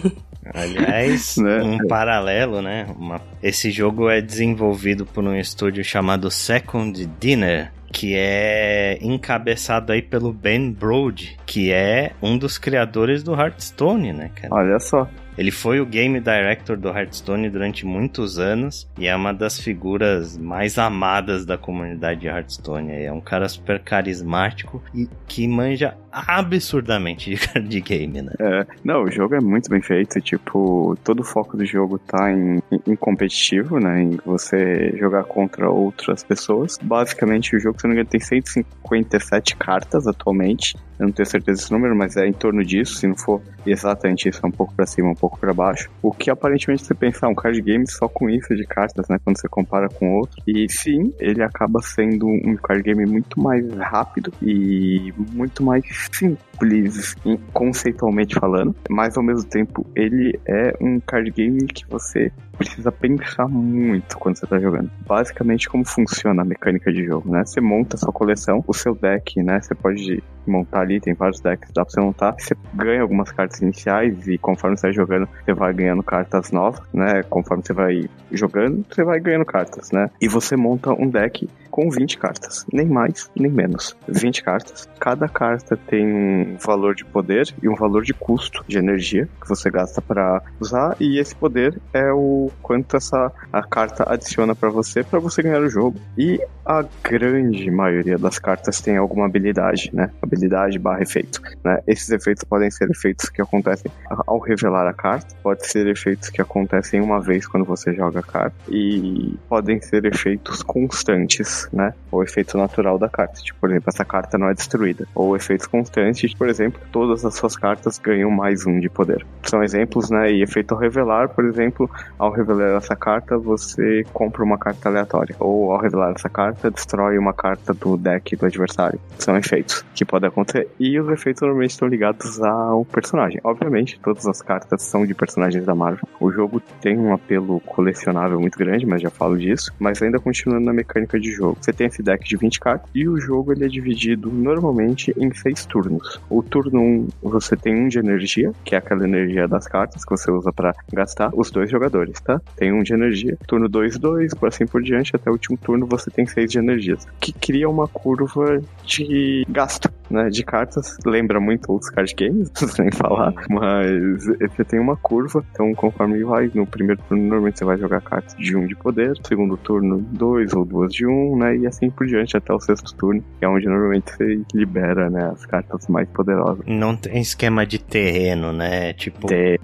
[0.56, 1.62] Aliás, né?
[1.62, 2.88] um paralelo, né?
[2.98, 3.22] Uma...
[3.44, 10.34] Esse jogo é desenvolvido por um estúdio chamado Second Dinner que é encabeçado aí pelo
[10.34, 14.54] Ben Brode, que é um dos criadores do Hearthstone, né, cara?
[14.54, 15.08] Olha só.
[15.38, 20.38] Ele foi o game director do Hearthstone durante muitos anos e é uma das figuras
[20.38, 22.92] mais amadas da comunidade de Hearthstone.
[22.92, 27.36] É um cara super carismático e que manja absurdamente
[27.68, 28.32] de game, né?
[28.40, 32.32] É, não, o jogo é muito bem feito, tipo, todo o foco do jogo tá
[32.32, 36.78] em, em, competitivo, né, em você jogar contra outras pessoas.
[36.82, 41.62] Basicamente, o jogo, se não me engano, tem 157 cartas atualmente, eu não tenho certeza
[41.62, 44.74] desse número, mas é em torno disso, se não for exatamente isso, é um pouco
[44.74, 45.90] para cima, um pouco para baixo.
[46.02, 49.40] O que aparentemente você pensar, um card game só com isso de cartas, né, quando
[49.40, 50.42] você compara com outro.
[50.48, 57.16] E sim, ele acaba sendo um card game muito mais rápido e muito mais simples,
[57.54, 63.48] conceitualmente falando, mas ao mesmo tempo ele é um card game que você precisa pensar
[63.48, 64.90] muito quando você tá jogando.
[65.06, 67.44] Basicamente, como funciona a mecânica de jogo, né?
[67.46, 69.60] Você monta a sua coleção, o seu deck, né?
[69.60, 72.36] Você pode montar ali, tem vários decks, dá pra você montar.
[72.38, 76.82] Você ganha algumas cartas iniciais e conforme você vai jogando, você vai ganhando cartas novas,
[76.94, 77.24] né?
[77.24, 80.10] Conforme você vai jogando, você vai ganhando cartas, né?
[80.22, 83.98] E você monta um deck com 20 cartas, nem mais, nem menos.
[84.08, 84.88] 20 cartas.
[85.00, 89.50] Cada carta tem um valor de poder e um valor de custo de energia que
[89.50, 94.70] você gasta para usar e esse poder é o quanto essa a carta adiciona para
[94.70, 96.00] você para você ganhar o jogo.
[96.16, 100.12] E a grande maioria das cartas tem alguma habilidade, né?
[100.22, 101.42] Habilidade barra efeito.
[101.64, 101.82] Né?
[101.88, 103.92] Esses efeitos podem ser efeitos que acontecem
[104.28, 108.24] ao revelar a carta, pode ser efeitos que acontecem uma vez quando você joga a
[108.24, 111.94] carta e podem ser efeitos constantes né?
[112.12, 113.42] O efeito natural da carta.
[113.42, 115.08] Tipo, por exemplo, essa carta não é destruída.
[115.16, 119.26] Ou efeitos constantes, por exemplo, todas as suas cartas ganham mais um de poder.
[119.44, 120.32] São exemplos, né?
[120.32, 125.36] E efeito ao revelar, por exemplo, ao revelar essa carta, você compra uma carta aleatória.
[125.40, 129.00] Ou ao revelar essa carta, destrói uma carta do deck do adversário.
[129.18, 130.68] São efeitos que podem acontecer.
[130.80, 133.40] E os efeitos normalmente estão ligados ao personagem.
[133.44, 136.08] Obviamente, todas as cartas são de personagens da Marvel.
[136.20, 139.74] O jogo tem um apelo colecionável muito grande, mas já falo disso.
[139.80, 141.58] Mas ainda continuando na mecânica de jogo jogo.
[141.62, 145.34] Você tem esse deck de 20 cartas e o jogo ele é dividido normalmente em
[145.34, 146.20] seis turnos.
[146.30, 150.12] O turno 1 você tem um de energia, que é aquela energia das cartas que
[150.12, 152.42] você usa para gastar os dois jogadores, tá?
[152.56, 153.38] Tem um de energia.
[153.48, 156.60] Turno 2, 2, por assim por diante, até o último turno você tem seis de
[156.60, 160.98] energias, que cria uma curva de gasto né, de cartas.
[161.06, 166.52] Lembra muito outros card games, sem falar, mas você tem uma curva, então conforme vai,
[166.54, 170.54] no primeiro turno normalmente você vai jogar cartas de um de poder, segundo turno dois
[170.54, 173.48] ou duas de um, né, e assim por diante até o sexto turno, que é
[173.48, 176.64] onde normalmente você libera, né, as cartas mais poderosas.
[176.66, 179.28] Não tem esquema de terreno, né, tipo...
[179.28, 179.58] Tem,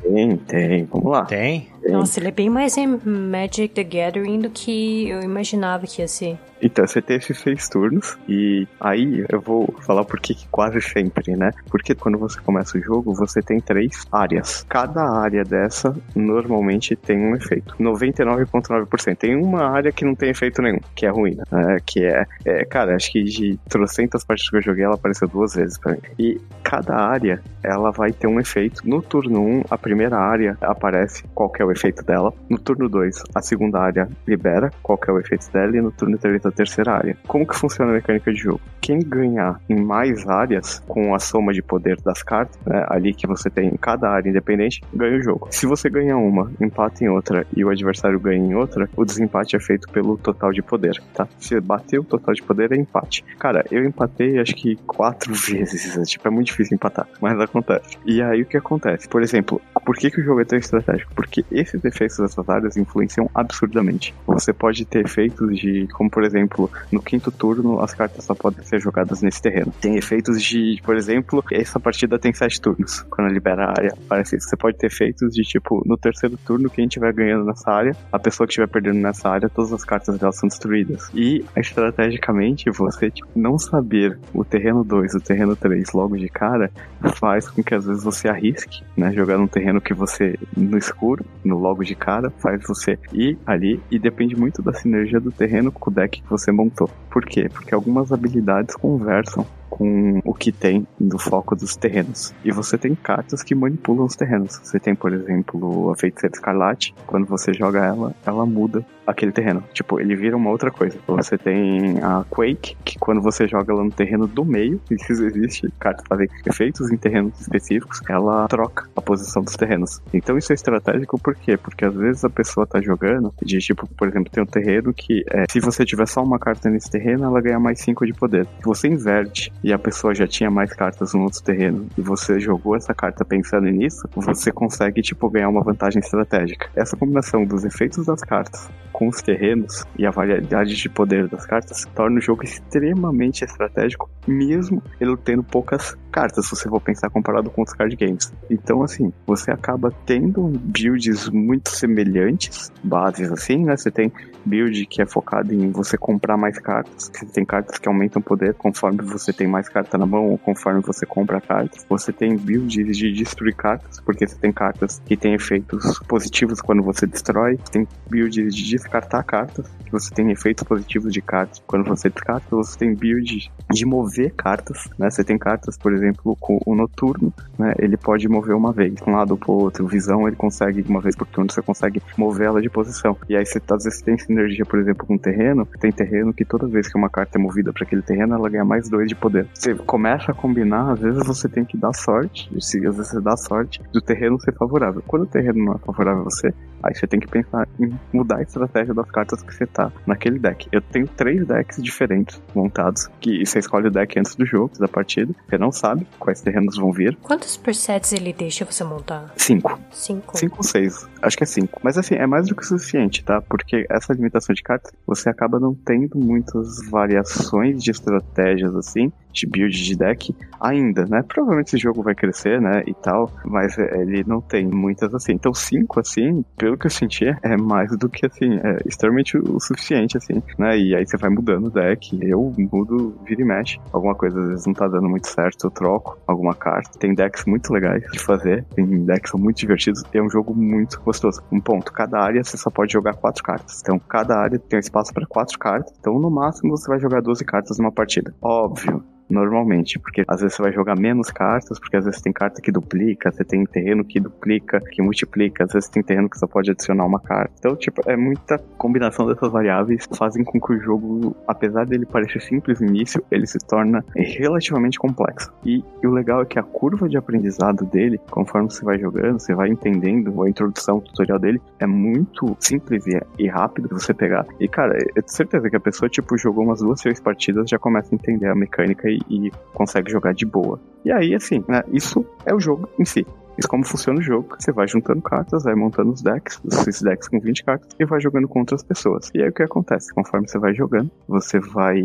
[0.47, 1.25] tem, vamos lá.
[1.25, 1.67] Tem?
[1.87, 6.07] Nossa, ele é bem mais em Magic the Gathering do que eu imaginava que ia
[6.07, 6.37] ser.
[6.61, 11.35] Então, você tem esses seis turnos, e aí eu vou falar por que quase sempre,
[11.35, 11.51] né?
[11.69, 14.65] Porque quando você começa o jogo, você tem três áreas.
[14.67, 17.75] Cada área dessa normalmente tem um efeito.
[17.79, 19.17] 99,9%.
[19.17, 21.77] Tem uma área que não tem efeito nenhum, que é ruim, né?
[21.85, 25.55] Que é, é, cara, acho que de trocentas partes que eu joguei, ela apareceu duas
[25.55, 26.01] vezes pra mim.
[26.17, 28.87] E cada área, ela vai ter um efeito.
[28.87, 32.34] No turno 1, a primeira área aparece qualquer o efeito dela.
[32.49, 35.75] No turno 2, a segunda área libera qual é o efeito dela.
[35.75, 37.17] E no turno 3, a terceira área.
[37.27, 38.62] Como que funciona a mecânica de jogo?
[38.82, 43.27] Quem ganhar em mais áreas, com a soma de poder das cartas, né, ali que
[43.27, 45.47] você tem em cada área independente, ganha o jogo.
[45.51, 49.55] Se você ganha uma, empata em outra e o adversário ganha em outra, o desempate
[49.55, 51.27] é feito pelo total de poder, tá?
[51.38, 53.23] Se bater o total de poder, é empate.
[53.38, 55.97] Cara, eu empatei acho que quatro vezes.
[55.97, 57.97] É, tipo, é muito difícil empatar, mas acontece.
[58.05, 59.08] E aí o que acontece?
[59.08, 61.12] Por exemplo, por que, que o jogo é tão estratégico?
[61.13, 64.13] Porque esses efeitos dessas áreas influenciam absurdamente.
[64.28, 68.63] Você pode ter efeitos de, como por exemplo, no quinto turno as cartas só podem
[68.63, 69.74] ser jogadas nesse terreno.
[69.80, 73.02] Tem efeitos de, por exemplo, essa partida tem sete turnos.
[73.10, 74.50] Quando libera a área, parece isso.
[74.50, 78.19] Você pode ter efeitos de tipo, no terceiro turno, quem estiver ganhando nessa área, a
[78.19, 81.10] pessoa que estiver perdendo nessa área, todas as cartas dela são destruídas.
[81.13, 86.72] E estrategicamente, você tipo, não saber o terreno 2, o terreno 3 logo de cara,
[87.15, 89.12] faz com que às vezes você arrisque, né?
[89.13, 91.26] Jogar num terreno que você no escuro,
[91.57, 95.89] logo de cara, faz você ir ali e depende muito da sinergia do terreno com
[95.89, 96.89] o deck que você montou.
[97.09, 97.47] Por quê?
[97.49, 102.34] Porque algumas habilidades conversam com o que tem no foco dos terrenos.
[102.43, 104.60] E você tem cartas que manipulam os terrenos.
[104.63, 106.93] Você tem, por exemplo, a Feiticeira Escarlate.
[107.05, 109.63] Quando você joga ela, ela muda aquele terreno.
[109.73, 110.97] Tipo, ele vira uma outra coisa.
[111.08, 115.71] Você tem a Quake, que quando você joga ela no terreno do meio, isso existe,
[115.79, 120.01] cartas fazem efeitos em terrenos específicos, ela troca a posição dos terrenos.
[120.13, 121.58] Então isso é estratégico por quê?
[121.58, 125.23] Porque às vezes a pessoa tá jogando, de tipo, por exemplo, tem um terreno que
[125.32, 128.45] é, se você tiver só uma carta nesse terreno, ela ganha mais 5 de poder.
[128.45, 132.39] Se você inverte e a pessoa já tinha mais cartas no outro terreno e você
[132.39, 136.69] jogou essa carta pensando nisso, você consegue, tipo, ganhar uma vantagem estratégica.
[136.76, 141.45] Essa combinação dos efeitos das cartas com os terrenos e a variedade de poder das
[141.45, 147.10] cartas torna o jogo extremamente estratégico, mesmo ele tendo poucas cartas, se você for pensar
[147.10, 148.34] comparado com os card games.
[148.49, 153.77] Então, assim, você acaba tendo builds muito semelhantes, bases assim, né?
[153.77, 154.12] Você tem
[154.45, 157.10] build que é focado em você comprar mais cartas.
[157.13, 160.82] Você tem cartas que aumentam poder conforme você tem mais carta na mão ou conforme
[160.82, 161.86] você compra cartas.
[161.88, 166.84] Você tem builds de destruir cartas, porque você tem cartas que têm efeitos positivos quando
[166.84, 167.58] você destrói.
[167.71, 172.55] Tem builds de descartar cartas, que você tem efeitos positivos de cartas quando você descarta.
[172.55, 175.10] Você tem build de mover cartas, né?
[175.10, 177.74] Você tem cartas, por exemplo, com o noturno, né?
[177.80, 179.88] Ele pode mover uma vez, de um lado pro outro.
[179.88, 183.17] Visão, ele consegue uma vez por turno, você consegue mover ela de posição.
[183.28, 185.67] E aí você às vezes tem sinergia, por exemplo, com terreno.
[185.80, 188.65] Tem terreno que toda vez que uma carta é movida para aquele terreno, ela ganha
[188.65, 189.48] mais dois de poder.
[189.54, 193.22] Você começa a combinar, às vezes você tem que dar sorte, se às vezes você
[193.22, 195.04] dá sorte do terreno ser favorável.
[195.08, 198.38] Quando o terreno não é favorável a você, aí você tem que pensar em mudar
[198.38, 200.67] a estratégia das cartas que você tá naquele deck.
[200.72, 204.88] Eu tenho três decks diferentes montados, que você escolhe o deck antes do jogo, da
[204.88, 205.34] partida.
[205.48, 207.15] Você não sabe quais terrenos vão vir.
[207.21, 209.32] Quantos presets ele deixa você montar?
[209.36, 209.80] Cinco.
[209.91, 210.38] Cinco.
[210.38, 211.08] Cinco ou seis.
[211.21, 211.80] Acho que é cinco.
[211.84, 213.41] Mas assim, é mais do que suficiente, tá?
[213.41, 219.47] Porque essa limitação de cartas, você acaba não tendo muitas variações de estratégias assim de
[219.47, 221.23] build de deck ainda, né?
[221.27, 222.83] Provavelmente esse jogo vai crescer, né?
[222.85, 225.33] E tal, mas é, ele não tem muitas assim.
[225.33, 229.59] Então, cinco, assim, pelo que eu senti, é mais do que assim, é extremamente o
[229.59, 230.77] suficiente, assim, né?
[230.77, 232.17] E aí você vai mudando o deck.
[232.21, 233.79] Eu mudo, vira e mexe.
[233.93, 236.97] Alguma coisa às vezes não tá dando muito certo, eu troco alguma carta.
[236.99, 240.03] Tem decks muito legais de fazer, tem decks que são muito divertidos.
[240.13, 241.41] É um jogo muito gostoso.
[241.51, 243.79] Um ponto, cada área você só pode jogar quatro cartas.
[243.81, 245.93] Então, cada área tem um espaço para quatro cartas.
[245.99, 248.33] Então, no máximo, você vai jogar 12 cartas numa partida.
[248.41, 252.61] Óbvio, normalmente, porque às vezes você vai jogar menos cartas, porque às vezes tem carta
[252.61, 256.47] que duplica, você tem terreno que duplica, que multiplica, às vezes tem terreno que só
[256.47, 257.51] pode adicionar uma carta.
[257.59, 262.41] Então, tipo, é muita combinação dessas variáveis fazem com que o jogo, apesar dele parecer
[262.41, 265.51] simples no início, ele se torna relativamente complexo.
[265.63, 269.39] E, e o legal é que a curva de aprendizado dele, conforme você vai jogando,
[269.39, 274.13] você vai entendendo a introdução, o tutorial dele, é muito simples e, e rápido você
[274.13, 274.45] pegar.
[274.59, 277.77] E, cara, eu tenho certeza que a pessoa, tipo, jogou umas duas, três partidas, já
[277.77, 280.79] começa a entender a mecânica e e, consegue jogar de boa.
[281.03, 283.25] E aí, assim, né, isso é o jogo em si.
[283.58, 284.55] Isso como funciona o jogo.
[284.58, 288.21] Você vai juntando cartas, vai montando os decks, esses decks com 20 cartas, e vai
[288.21, 289.29] jogando com outras pessoas.
[289.34, 290.13] E aí o que acontece?
[290.13, 292.01] Conforme você vai jogando, você vai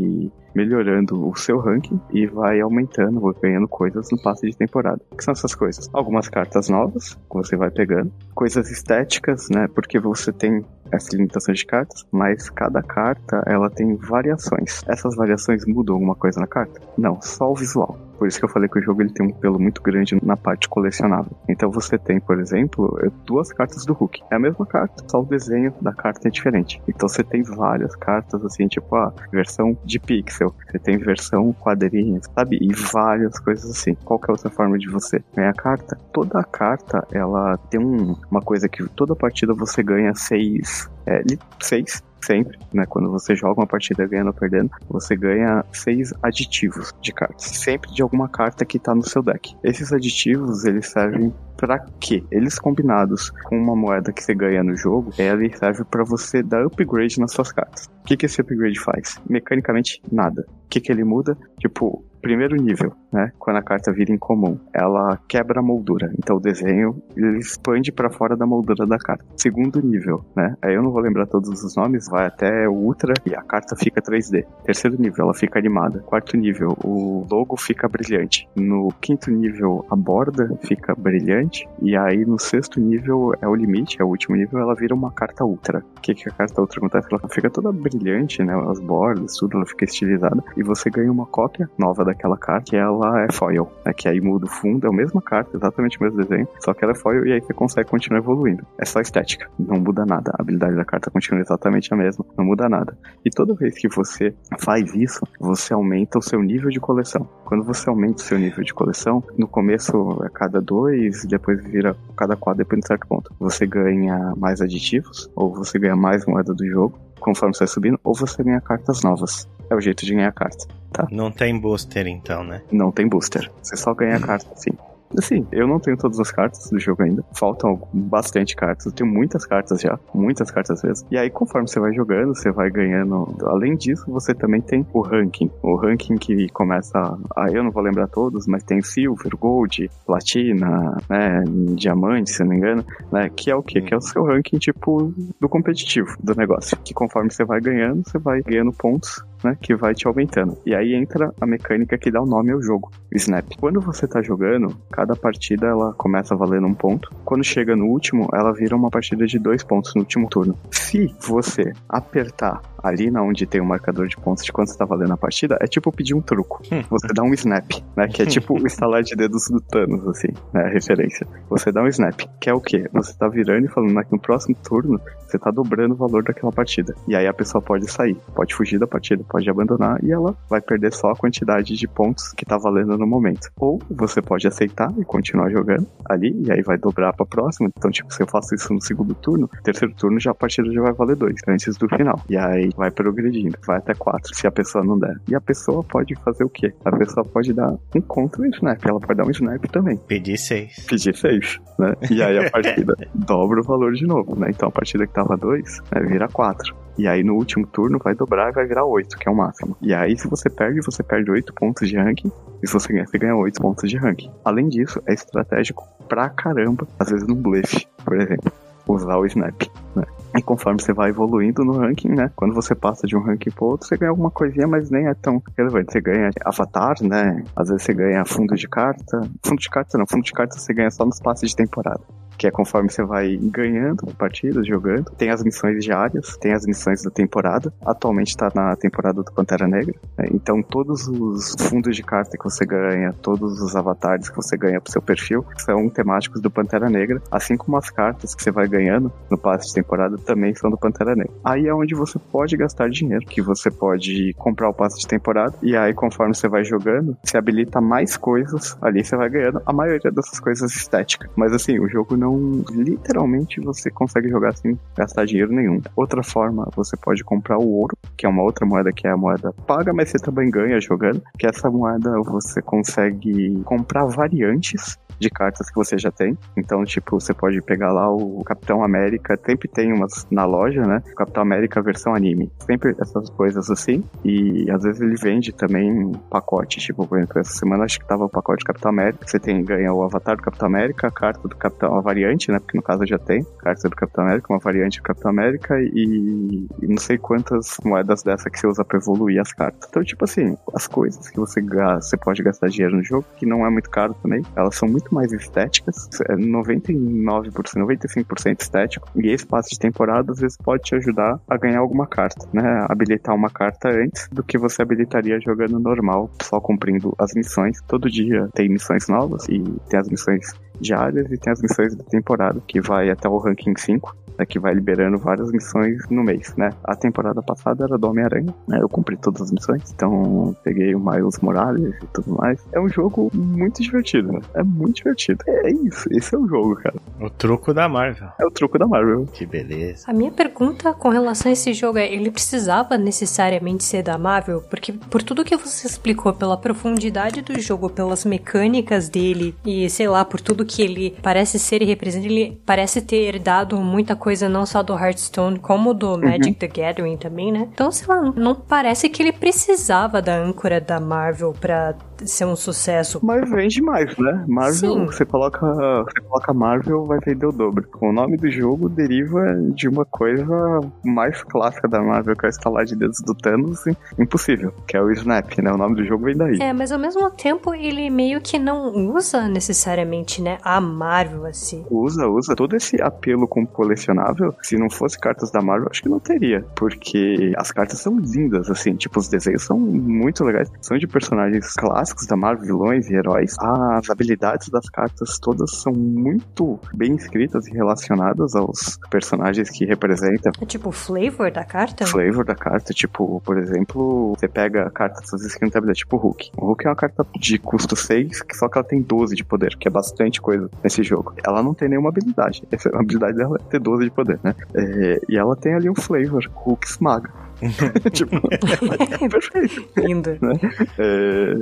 [0.52, 5.00] melhorando o seu ranking e vai aumentando, vai ganhando coisas no passe de temporada.
[5.12, 5.88] O que são essas coisas?
[5.92, 9.68] Algumas cartas novas que você vai pegando, coisas estéticas, né?
[9.72, 14.82] Porque você tem essa limitação de cartas, mas cada carta ela tem variações.
[14.88, 16.80] Essas variações mudam alguma coisa na carta?
[16.96, 17.98] Não, só o visual.
[18.18, 20.36] Por isso que eu falei que o jogo ele tem um pelo muito grande na
[20.36, 21.32] parte colecionável.
[21.48, 24.22] Então você tem, por exemplo, duas cartas do Hulk.
[24.30, 26.80] É a mesma carta, só o desenho da carta é diferente.
[26.88, 32.26] Então você tem várias cartas assim, tipo a versão de pixel, você tem versão quadrinhos,
[32.34, 32.58] sabe?
[32.60, 33.94] E várias coisas assim.
[34.04, 35.96] Qual que é a outra forma de você ganhar carta?
[36.12, 41.22] Toda a carta, ela tem um, uma coisa que toda partida você ganha seis, é,
[41.60, 42.84] seis sempre, né?
[42.86, 47.44] Quando você joga uma partida ganhando ou perdendo, você ganha seis aditivos de cartas.
[47.44, 49.56] Sempre de alguma carta que tá no seu deck.
[49.62, 52.22] Esses aditivos, eles servem para quê?
[52.30, 56.64] Eles combinados com uma moeda que você ganha no jogo, ela serve para você dar
[56.66, 57.86] upgrade nas suas cartas.
[58.02, 59.20] O que, que esse upgrade faz?
[59.28, 60.46] Mecanicamente, nada.
[60.66, 61.36] O que, que ele muda?
[61.58, 63.30] Tipo, primeiro nível, né?
[63.38, 66.12] Quando a carta vira incomum, ela quebra a moldura.
[66.18, 69.24] Então o desenho ele expande para fora da moldura da carta.
[69.36, 70.56] Segundo nível, né?
[70.62, 73.76] Aí eu não vou lembrar todos os nomes, vai até o Ultra e a carta
[73.76, 74.44] fica 3D.
[74.64, 76.00] Terceiro nível, ela fica animada.
[76.00, 78.48] Quarto nível, o logo fica brilhante.
[78.56, 81.68] No quinto nível, a borda fica brilhante.
[81.80, 85.12] E aí no sexto nível é o limite, é o último nível, ela vira uma
[85.12, 85.84] carta Ultra.
[85.98, 87.08] O que, que a carta Ultra acontece?
[87.10, 88.54] Ela fica toda brilhante, né?
[88.68, 90.42] As bordas, tudo, ela fica estilizada.
[90.56, 93.92] E você ganha uma cópia nova da daquela carta, que ela é foil, né?
[93.92, 96.84] Que aí muda o fundo, é a mesma carta, exatamente o mesmo desenho, só que
[96.84, 98.64] ela é foil e aí você consegue continuar evoluindo.
[98.78, 100.32] É só estética, não muda nada.
[100.38, 102.96] A habilidade da carta continua exatamente a mesma, não muda nada.
[103.24, 107.28] E toda vez que você faz isso, você aumenta o seu nível de coleção.
[107.44, 111.96] Quando você aumenta o seu nível de coleção, no começo é cada dois, depois vira
[112.16, 113.34] cada quatro, depende de certo ponto.
[113.38, 117.98] Você ganha mais aditivos, ou você ganha mais moeda do jogo, conforme você vai subindo,
[118.04, 119.48] ou você ganha cartas novas.
[119.74, 121.08] É o jeito de ganhar carta, tá?
[121.10, 122.62] Não tem booster então, né?
[122.70, 123.50] Não tem booster.
[123.60, 124.70] Você só ganha carta, sim.
[125.18, 127.24] assim, eu não tenho todas as cartas do jogo ainda.
[127.32, 128.86] Faltam bastante cartas.
[128.86, 129.98] Eu tenho muitas cartas já.
[130.14, 131.08] Muitas cartas mesmo.
[131.10, 133.36] E aí, conforme você vai jogando, você vai ganhando.
[133.46, 135.50] Além disso, você também tem o ranking.
[135.60, 136.96] O ranking que começa.
[137.36, 141.42] Ah, eu não vou lembrar todos, mas tem Silver, Gold, Platina, né?
[141.74, 142.84] Diamante, se não me engano.
[143.10, 143.80] Né, que é o quê?
[143.80, 146.78] Que é o seu ranking, tipo, do competitivo do negócio.
[146.84, 150.56] Que conforme você vai ganhando, você vai ganhando pontos né, que vai te aumentando.
[150.64, 153.44] E aí entra a mecânica que dá o nome ao jogo, o Snap.
[153.60, 157.10] Quando você tá jogando, cada partida ela começa valendo um ponto.
[157.24, 160.58] Quando chega no último, ela vira uma partida de dois pontos no último turno.
[160.70, 164.84] Se você apertar ali na onde tem o um marcador de pontos de quanto está
[164.84, 166.62] valendo a partida, é tipo pedir um truco.
[166.70, 166.82] Hum.
[166.90, 167.64] Você dá um snap,
[167.96, 168.06] né?
[168.08, 170.64] Que é tipo o estalar de dedos do Thanos, assim, né?
[170.64, 171.26] A referência.
[171.48, 172.86] Você dá um snap, que é o quê?
[172.92, 176.52] Você tá virando e falando que no próximo turno você tá dobrando o valor daquela
[176.52, 176.94] partida.
[177.08, 180.60] E aí a pessoa pode sair, pode fugir da partida, pode abandonar e ela vai
[180.60, 183.50] perder só a quantidade de pontos que tá valendo no momento.
[183.56, 187.68] Ou você pode aceitar e continuar jogando ali, e aí vai dobrar pra próxima.
[187.76, 190.80] Então, tipo, se eu faço isso no segundo turno, terceiro turno já a partida já
[190.80, 192.20] vai valer dois, antes do final.
[192.30, 195.16] E aí vai progredindo, vai até quatro, se a pessoa não der.
[195.28, 196.72] E a pessoa pode fazer o quê?
[196.84, 199.96] A pessoa pode dar um contra snap, ela pode dar um snap também.
[199.96, 200.86] Pedir seis.
[200.88, 201.94] Pedir seis, né?
[202.08, 204.46] E aí a partida dobra o valor de novo, né?
[204.50, 206.84] Então a partida que tava dois, né, vira quatro.
[206.96, 209.74] E aí no último turno vai dobrar e vai virar 8, que é o máximo.
[209.80, 212.30] E aí se você perde, você perde 8 pontos de ranking.
[212.62, 214.30] E se você ganha, você ganha 8 pontos de ranking.
[214.44, 218.52] Além disso, é estratégico pra caramba, às vezes no bluff, por exemplo.
[218.86, 219.62] Usar o snap,
[219.96, 220.04] né?
[220.36, 222.30] E conforme você vai evoluindo no ranking, né?
[222.36, 225.14] Quando você passa de um ranking pro outro, você ganha alguma coisinha, mas nem é
[225.14, 225.92] tão relevante.
[225.92, 227.42] Você ganha avatar, né?
[227.56, 229.22] Às vezes você ganha fundo de carta.
[229.42, 232.02] Fundo de carta não, fundo de carta você ganha só nos passes de temporada
[232.36, 235.10] que é conforme você vai ganhando partidas, jogando.
[235.16, 237.72] Tem as missões diárias, tem as missões da temporada.
[237.84, 239.94] Atualmente está na temporada do Pantera Negra.
[240.16, 240.26] Né?
[240.32, 244.80] Então todos os fundos de carta que você ganha, todos os avatares que você ganha
[244.80, 248.66] pro seu perfil são temáticos do Pantera Negra, assim como as cartas que você vai
[248.66, 251.32] ganhando no passe de temporada também são do Pantera Negra.
[251.44, 255.54] Aí é onde você pode gastar dinheiro, que você pode comprar o passe de temporada
[255.62, 259.72] e aí conforme você vai jogando, você habilita mais coisas, ali você vai ganhando a
[259.72, 261.30] maioria dessas coisas estéticas.
[261.36, 262.23] Mas assim, o jogo não.
[262.70, 265.80] Literalmente você consegue jogar sem gastar dinheiro nenhum.
[265.96, 269.16] Outra forma, você pode comprar o ouro, que é uma outra moeda que é a
[269.16, 271.22] moeda paga, mas você também ganha jogando.
[271.38, 276.36] Que essa moeda você consegue comprar variantes de cartas que você já tem.
[276.56, 281.02] Então, tipo, você pode pegar lá o Capitão América, sempre tem umas na loja, né?
[281.16, 282.50] Capitão América versão anime.
[282.60, 284.02] Sempre essas coisas assim.
[284.24, 288.24] E às vezes ele vende também pacote, tipo, por exemplo, essa semana acho que tava
[288.24, 289.26] o pacote Capitão América.
[289.26, 292.58] Você tem, ganha o avatar do Capitão América, a carta do Capitão, a variante, né?
[292.58, 296.66] Porque no caso já tem carta do Capitão América, uma variante do Capitão América e,
[296.82, 299.88] e não sei quantas moedas dessa que você usa pra evoluir as cartas.
[299.88, 303.66] Então, tipo assim, as coisas que você, você pode gastar dinheiro no jogo, que não
[303.66, 309.70] é muito caro também, elas são muito mais estéticas, 99%, 95% estético, e esse passe
[309.70, 312.86] de temporada às vezes pode te ajudar a ganhar alguma carta, né?
[312.88, 317.80] Habilitar uma carta antes do que você habilitaria jogando normal, só cumprindo as missões.
[317.86, 322.04] Todo dia tem missões novas e tem as missões diárias e tem as missões da
[322.04, 326.54] temporada, que vai até o ranking 5 né, que vai liberando várias missões no mês,
[326.56, 326.70] né?
[326.84, 328.78] A temporada passada era do Homem-Aranha, né?
[328.80, 332.64] Eu cumpri todas as missões, então peguei o Miles Morales e tudo mais.
[332.72, 334.40] É um jogo muito divertido, né?
[334.54, 335.42] É muito divertido.
[335.46, 336.96] É isso, esse é o jogo, cara.
[337.20, 338.28] O truco da Marvel.
[338.38, 339.26] É o truco da Marvel.
[339.32, 340.04] Que beleza.
[340.08, 344.62] A minha pergunta com relação a esse jogo é, ele precisava necessariamente ser da Marvel?
[344.62, 350.08] Porque por tudo que você explicou, pela profundidade do jogo, pelas mecânicas dele e, sei
[350.08, 354.23] lá, por tudo que ele parece ser e representa, ele parece ter dado muita coisa
[354.48, 356.20] não só do Hearthstone, como do uhum.
[356.20, 357.68] Magic the Gathering também, né?
[357.72, 361.94] Então, sei lá, não parece que ele precisava da âncora da Marvel pra
[362.26, 363.20] ser um sucesso.
[363.22, 364.44] Mas vende mais, né?
[364.48, 365.06] Marvel, Sim.
[365.06, 365.60] você coloca,
[366.04, 367.86] você coloca Marvel, vai vender o dobro.
[368.00, 369.40] O nome do jogo deriva
[369.74, 373.84] de uma coisa mais clássica da Marvel, que é o estalar de dedos do Thanos,
[374.18, 375.72] impossível, que é o Snap, né?
[375.72, 376.58] O nome do jogo vem daí.
[376.60, 381.84] É, mas ao mesmo tempo ele meio que não usa necessariamente, né, a Marvel assim.
[381.90, 382.54] Usa, usa.
[382.54, 386.64] Todo esse apelo com colecionável, se não fosse cartas da Marvel, acho que não teria,
[386.74, 391.74] porque as cartas são lindas, assim, tipo, os desenhos são muito legais, são de personagens
[391.74, 397.14] clássicos clássicos da Marvel, vilões e heróis, as habilidades das cartas todas são muito bem
[397.14, 400.52] escritas e relacionadas aos personagens que representam.
[400.60, 402.06] É tipo o flavor da carta?
[402.06, 406.20] Flavor da carta, tipo, por exemplo, você pega a carta das escritas habilidade, tipo o
[406.20, 406.50] Hulk.
[406.56, 409.76] O Hulk é uma carta de custo 6, só que ela tem 12 de poder,
[409.76, 411.34] que é bastante coisa nesse jogo.
[411.44, 412.62] Ela não tem nenhuma habilidade.
[412.92, 414.54] A habilidade dela é ter 12 de poder, né?
[414.74, 417.43] É, e ela tem ali um flavor, Hulk esmaga.
[418.12, 418.40] tipo,
[419.30, 419.84] perfeito.
[419.96, 420.30] Lindo.
[420.40, 420.58] Né?
[420.98, 421.54] É,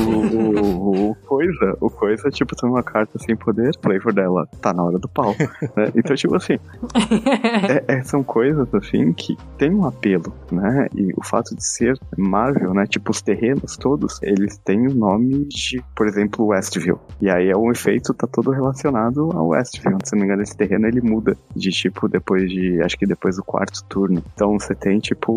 [0.00, 4.48] o, o, o coisa, o coisa, tipo, tem uma carta sem poder, o flavor dela
[4.60, 5.34] tá na hora do pau.
[5.76, 5.90] né?
[5.94, 6.58] Então, tipo assim,
[7.88, 10.88] é- é- são coisas assim que tem um apelo, né?
[10.94, 12.86] E o fato de ser Marvel, né?
[12.86, 16.98] Tipo, os terrenos todos, eles têm o nome de, por exemplo, Westview.
[17.20, 19.98] E aí é um efeito tá todo relacionado ao Westview.
[20.04, 23.36] Se não me engano, esse terreno ele muda de tipo depois de, acho que depois
[23.36, 24.22] do quarto turno.
[24.34, 25.32] Então você tem tipo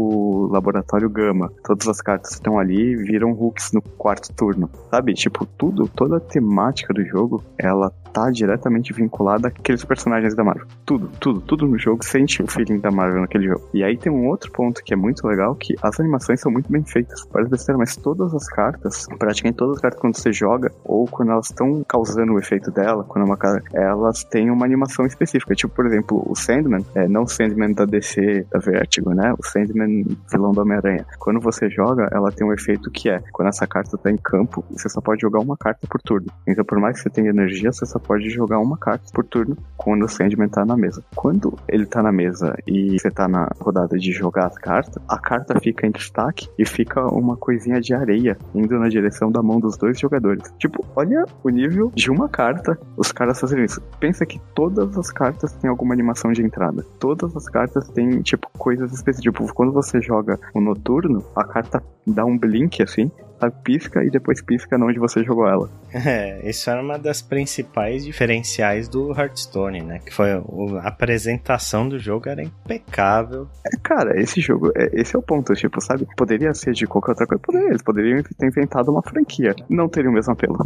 [0.51, 1.51] laboratório Gama.
[1.63, 4.69] Todas as cartas estão ali viram hooks no quarto turno.
[4.89, 5.13] Sabe?
[5.13, 10.65] Tipo, tudo, toda a temática do jogo, ela tá diretamente vinculada àqueles personagens da Marvel.
[10.85, 13.67] Tudo, tudo, tudo no jogo sente o feeling da Marvel naquele jogo.
[13.73, 16.71] E aí tem um outro ponto que é muito legal, que as animações são muito
[16.71, 17.25] bem feitas.
[17.31, 21.31] Parece besteira, mas todas as cartas, praticamente todas as cartas quando você joga, ou quando
[21.31, 25.55] elas estão causando o efeito dela, quando é uma cara, elas têm uma animação específica.
[25.55, 29.33] Tipo, por exemplo, o Sandman, é, não o Sandman da DC, da Vertigo, né?
[29.37, 31.05] O Sandman vilão do Homem-Aranha.
[31.19, 34.63] Quando você joga, ela tem um efeito que é, quando essa carta tá em campo,
[34.71, 36.27] você só pode jogar uma carta por turno.
[36.47, 39.57] Então, por mais que você tenha energia, você só pode jogar uma carta por turno
[39.77, 41.03] quando o Sandman tá na mesa.
[41.15, 45.17] Quando ele tá na mesa e você tá na rodada de jogar as cartas, a
[45.17, 49.59] carta fica em destaque e fica uma coisinha de areia indo na direção da mão
[49.59, 50.43] dos dois jogadores.
[50.57, 53.81] Tipo, olha o nível de uma carta os caras fazerem isso.
[53.99, 56.85] Pensa que todas as cartas têm alguma animação de entrada.
[56.99, 59.23] Todas as cartas têm, tipo, coisas específicas.
[59.23, 63.55] Tipo, quando você joga o noturno, a carta dá um blink assim, sabe?
[63.63, 65.69] Pisca e depois pisca onde você jogou ela.
[66.09, 69.99] É, isso era uma das principais diferenciais do Hearthstone, né?
[69.99, 70.41] Que foi a
[70.87, 73.47] apresentação do jogo era impecável.
[73.65, 76.07] É, cara, esse jogo, é, esse é o ponto, tipo, sabe?
[76.15, 77.69] Poderia ser de qualquer outra coisa, poderia.
[77.69, 79.55] Eles poderiam ter inventado uma franquia.
[79.69, 80.57] Não teria o mesmo apelo.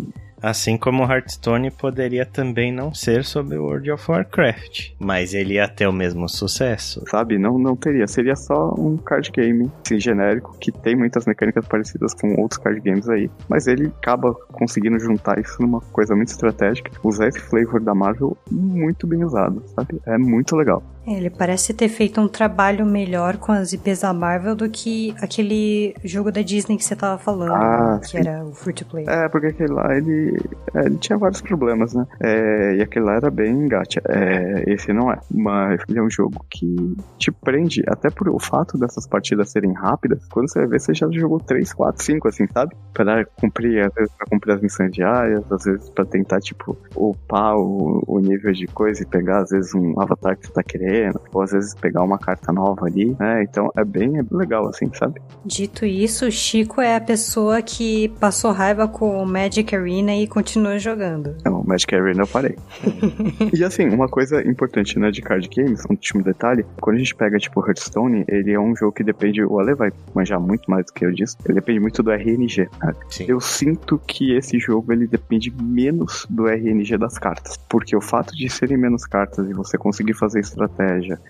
[0.41, 5.53] Assim como o Hearthstone poderia também não ser sobre o World of Warcraft, mas ele
[5.53, 7.03] ia ter o mesmo sucesso.
[7.09, 7.37] sabe?
[7.37, 8.07] Não, não teria.
[8.07, 12.79] Seria só um card game assim, genérico que tem muitas mecânicas parecidas com outros card
[12.81, 13.29] games aí.
[13.49, 16.91] Mas ele acaba conseguindo juntar isso numa coisa muito estratégica.
[17.03, 20.01] Usar esse flavor da Marvel muito bem usado, sabe?
[20.05, 20.81] É muito legal.
[21.05, 25.13] É, Ele parece ter feito um trabalho melhor com as IPs da Marvel do que
[25.21, 28.17] aquele jogo da Disney que você tava falando, Ah, que sim.
[28.19, 29.05] era o Free to Play.
[29.07, 30.37] É, porque aquele lá, ele,
[30.73, 32.05] é, ele tinha vários problemas, né?
[32.21, 34.01] É, e aquele lá era bem gacha.
[34.07, 35.19] É, esse não é.
[35.29, 39.73] Mas ele é um jogo que te prende, até por o fato dessas partidas serem
[39.73, 40.25] rápidas.
[40.31, 42.75] Quando você vai ver, você já jogou 3, 4, 5, assim, sabe?
[42.93, 47.57] Pra cumprir, às vezes, pra cumprir as missões diárias, às vezes pra tentar, tipo, upar
[47.57, 50.92] o, o nível de coisa e pegar, às vezes, um avatar que você tá querendo,
[51.33, 53.43] ou às vezes pegar uma carta nova ali, né?
[53.43, 55.21] Então é bem, é legal, assim, sabe?
[55.45, 60.27] Dito isso, o Chico é a pessoa que passou raiva com o Magic Arena e
[60.27, 61.35] continua jogando.
[61.43, 62.55] Não, Magic Arena eu parei.
[63.53, 67.15] e assim, uma coisa importante, né, de card games, um último detalhe, quando a gente
[67.15, 70.85] pega, tipo, Hearthstone, ele é um jogo que depende, o Ale vai manjar muito mais
[70.85, 72.93] do que eu disse, ele depende muito do RNG, né?
[73.09, 73.25] Sim.
[73.27, 78.35] Eu sinto que esse jogo, ele depende menos do RNG das cartas, porque o fato
[78.35, 80.82] de serem menos cartas e você conseguir fazer estratégia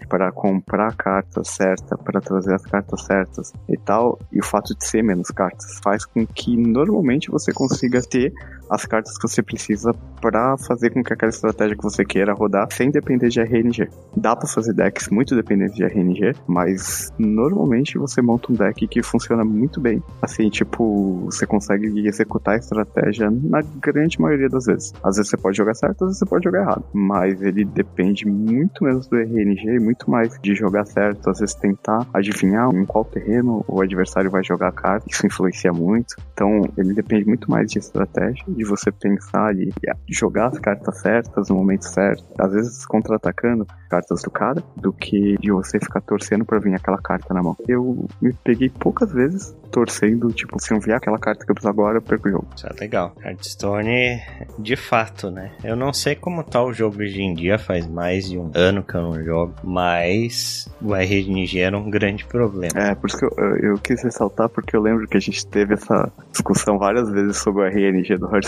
[0.07, 4.75] para comprar a carta certa, para trazer as cartas certas e tal, e o fato
[4.75, 8.33] de ser menos cartas faz com que normalmente você consiga ter
[8.73, 12.67] as cartas que você precisa para fazer com que aquela estratégia que você queira rodar
[12.71, 13.87] sem depender de RNG.
[14.17, 19.03] Dá para fazer decks muito dependentes de RNG, mas normalmente você monta um deck que
[19.03, 20.01] funciona muito bem.
[20.21, 24.93] Assim, tipo, você consegue executar a estratégia na grande maioria das vezes.
[25.03, 28.27] Às vezes você pode jogar certo, às vezes você pode jogar errado, mas ele depende
[28.27, 32.85] muito menos do RNG e muito mais de jogar certo, às vezes tentar adivinhar em
[32.85, 36.15] qual terreno o adversário vai jogar a carta, isso influencia muito.
[36.33, 39.71] Então, ele depende muito mais de estratégia, de você pensar e
[40.09, 45.37] jogar as cartas certas no momento certo, às vezes contra-atacando cartas do cara, do que
[45.37, 47.55] de você ficar torcendo pra vir aquela carta na mão.
[47.67, 51.69] Eu me peguei poucas vezes torcendo, tipo, se eu vier aquela carta que eu preciso
[51.69, 52.47] agora, eu perco o jogo.
[52.55, 53.15] Isso é legal.
[53.23, 54.21] Hearthstone,
[54.59, 55.51] de fato, né?
[55.63, 58.83] Eu não sei como tá o jogo hoje em dia, faz mais de um ano
[58.83, 62.73] que eu não jogo, mas o RNG era um grande problema.
[62.75, 65.45] É, por isso que eu, eu, eu quis ressaltar, porque eu lembro que a gente
[65.47, 68.42] teve essa discussão várias vezes sobre o RNG do Hearthstone,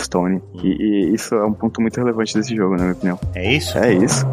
[0.62, 3.20] e, e isso é um ponto muito relevante desse jogo, na minha opinião.
[3.34, 3.78] É isso?
[3.78, 4.24] É isso.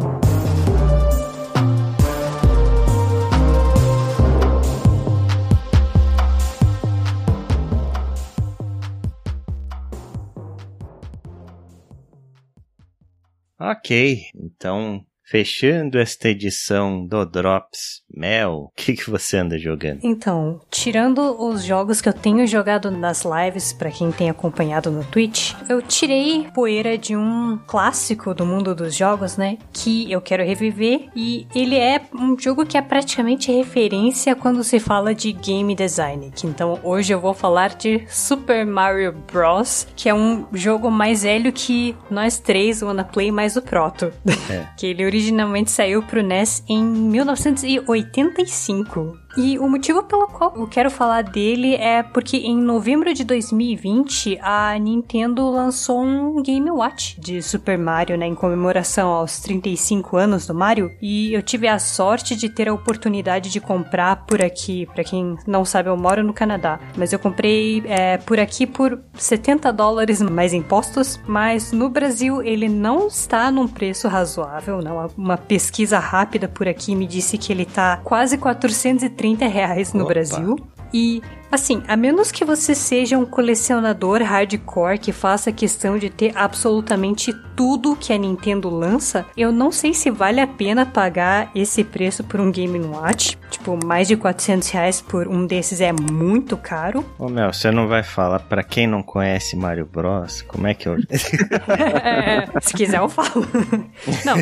[13.58, 20.00] Ok, então Fechando esta edição do Drops, Mel, o que, que você anda jogando?
[20.02, 25.02] Então, tirando os jogos que eu tenho jogado nas lives, para quem tem acompanhado no
[25.02, 29.56] Twitch, eu tirei poeira de um clássico do mundo dos jogos, né?
[29.72, 31.08] Que eu quero reviver.
[31.16, 36.30] E ele é um jogo que é praticamente referência quando se fala de game design.
[36.44, 41.50] Então, hoje eu vou falar de Super Mario Bros., que é um jogo mais velho
[41.50, 44.12] que nós três, o Play mais o Proto.
[44.50, 44.66] É.
[44.76, 49.23] que ele originalmente saiu pro NES em 1985.
[49.36, 54.38] E o motivo pelo qual eu quero falar dele é porque em novembro de 2020
[54.40, 60.46] a Nintendo lançou um Game Watch de Super Mario, né, em comemoração aos 35 anos
[60.46, 64.86] do Mario, e eu tive a sorte de ter a oportunidade de comprar por aqui.
[64.86, 69.00] Para quem não sabe, eu moro no Canadá, mas eu comprei é, por aqui por
[69.14, 75.10] 70 dólares mais impostos, mas no Brasil ele não está num preço razoável, não.
[75.16, 80.02] Uma pesquisa rápida por aqui me disse que ele tá quase 430 30 reais no
[80.02, 80.12] Opa.
[80.12, 80.58] Brasil.
[80.92, 81.22] E
[81.54, 87.32] Assim, a menos que você seja um colecionador hardcore que faça questão de ter absolutamente
[87.54, 92.24] tudo que a Nintendo lança, eu não sei se vale a pena pagar esse preço
[92.24, 93.38] por um Game Watch.
[93.50, 97.04] Tipo, mais de 400 reais por um desses é muito caro.
[97.16, 100.42] Ô Mel, você não vai falar para quem não conhece Mario Bros?
[100.42, 100.96] Como é que eu.
[101.08, 103.46] é, se quiser, eu falo.
[104.26, 104.34] não,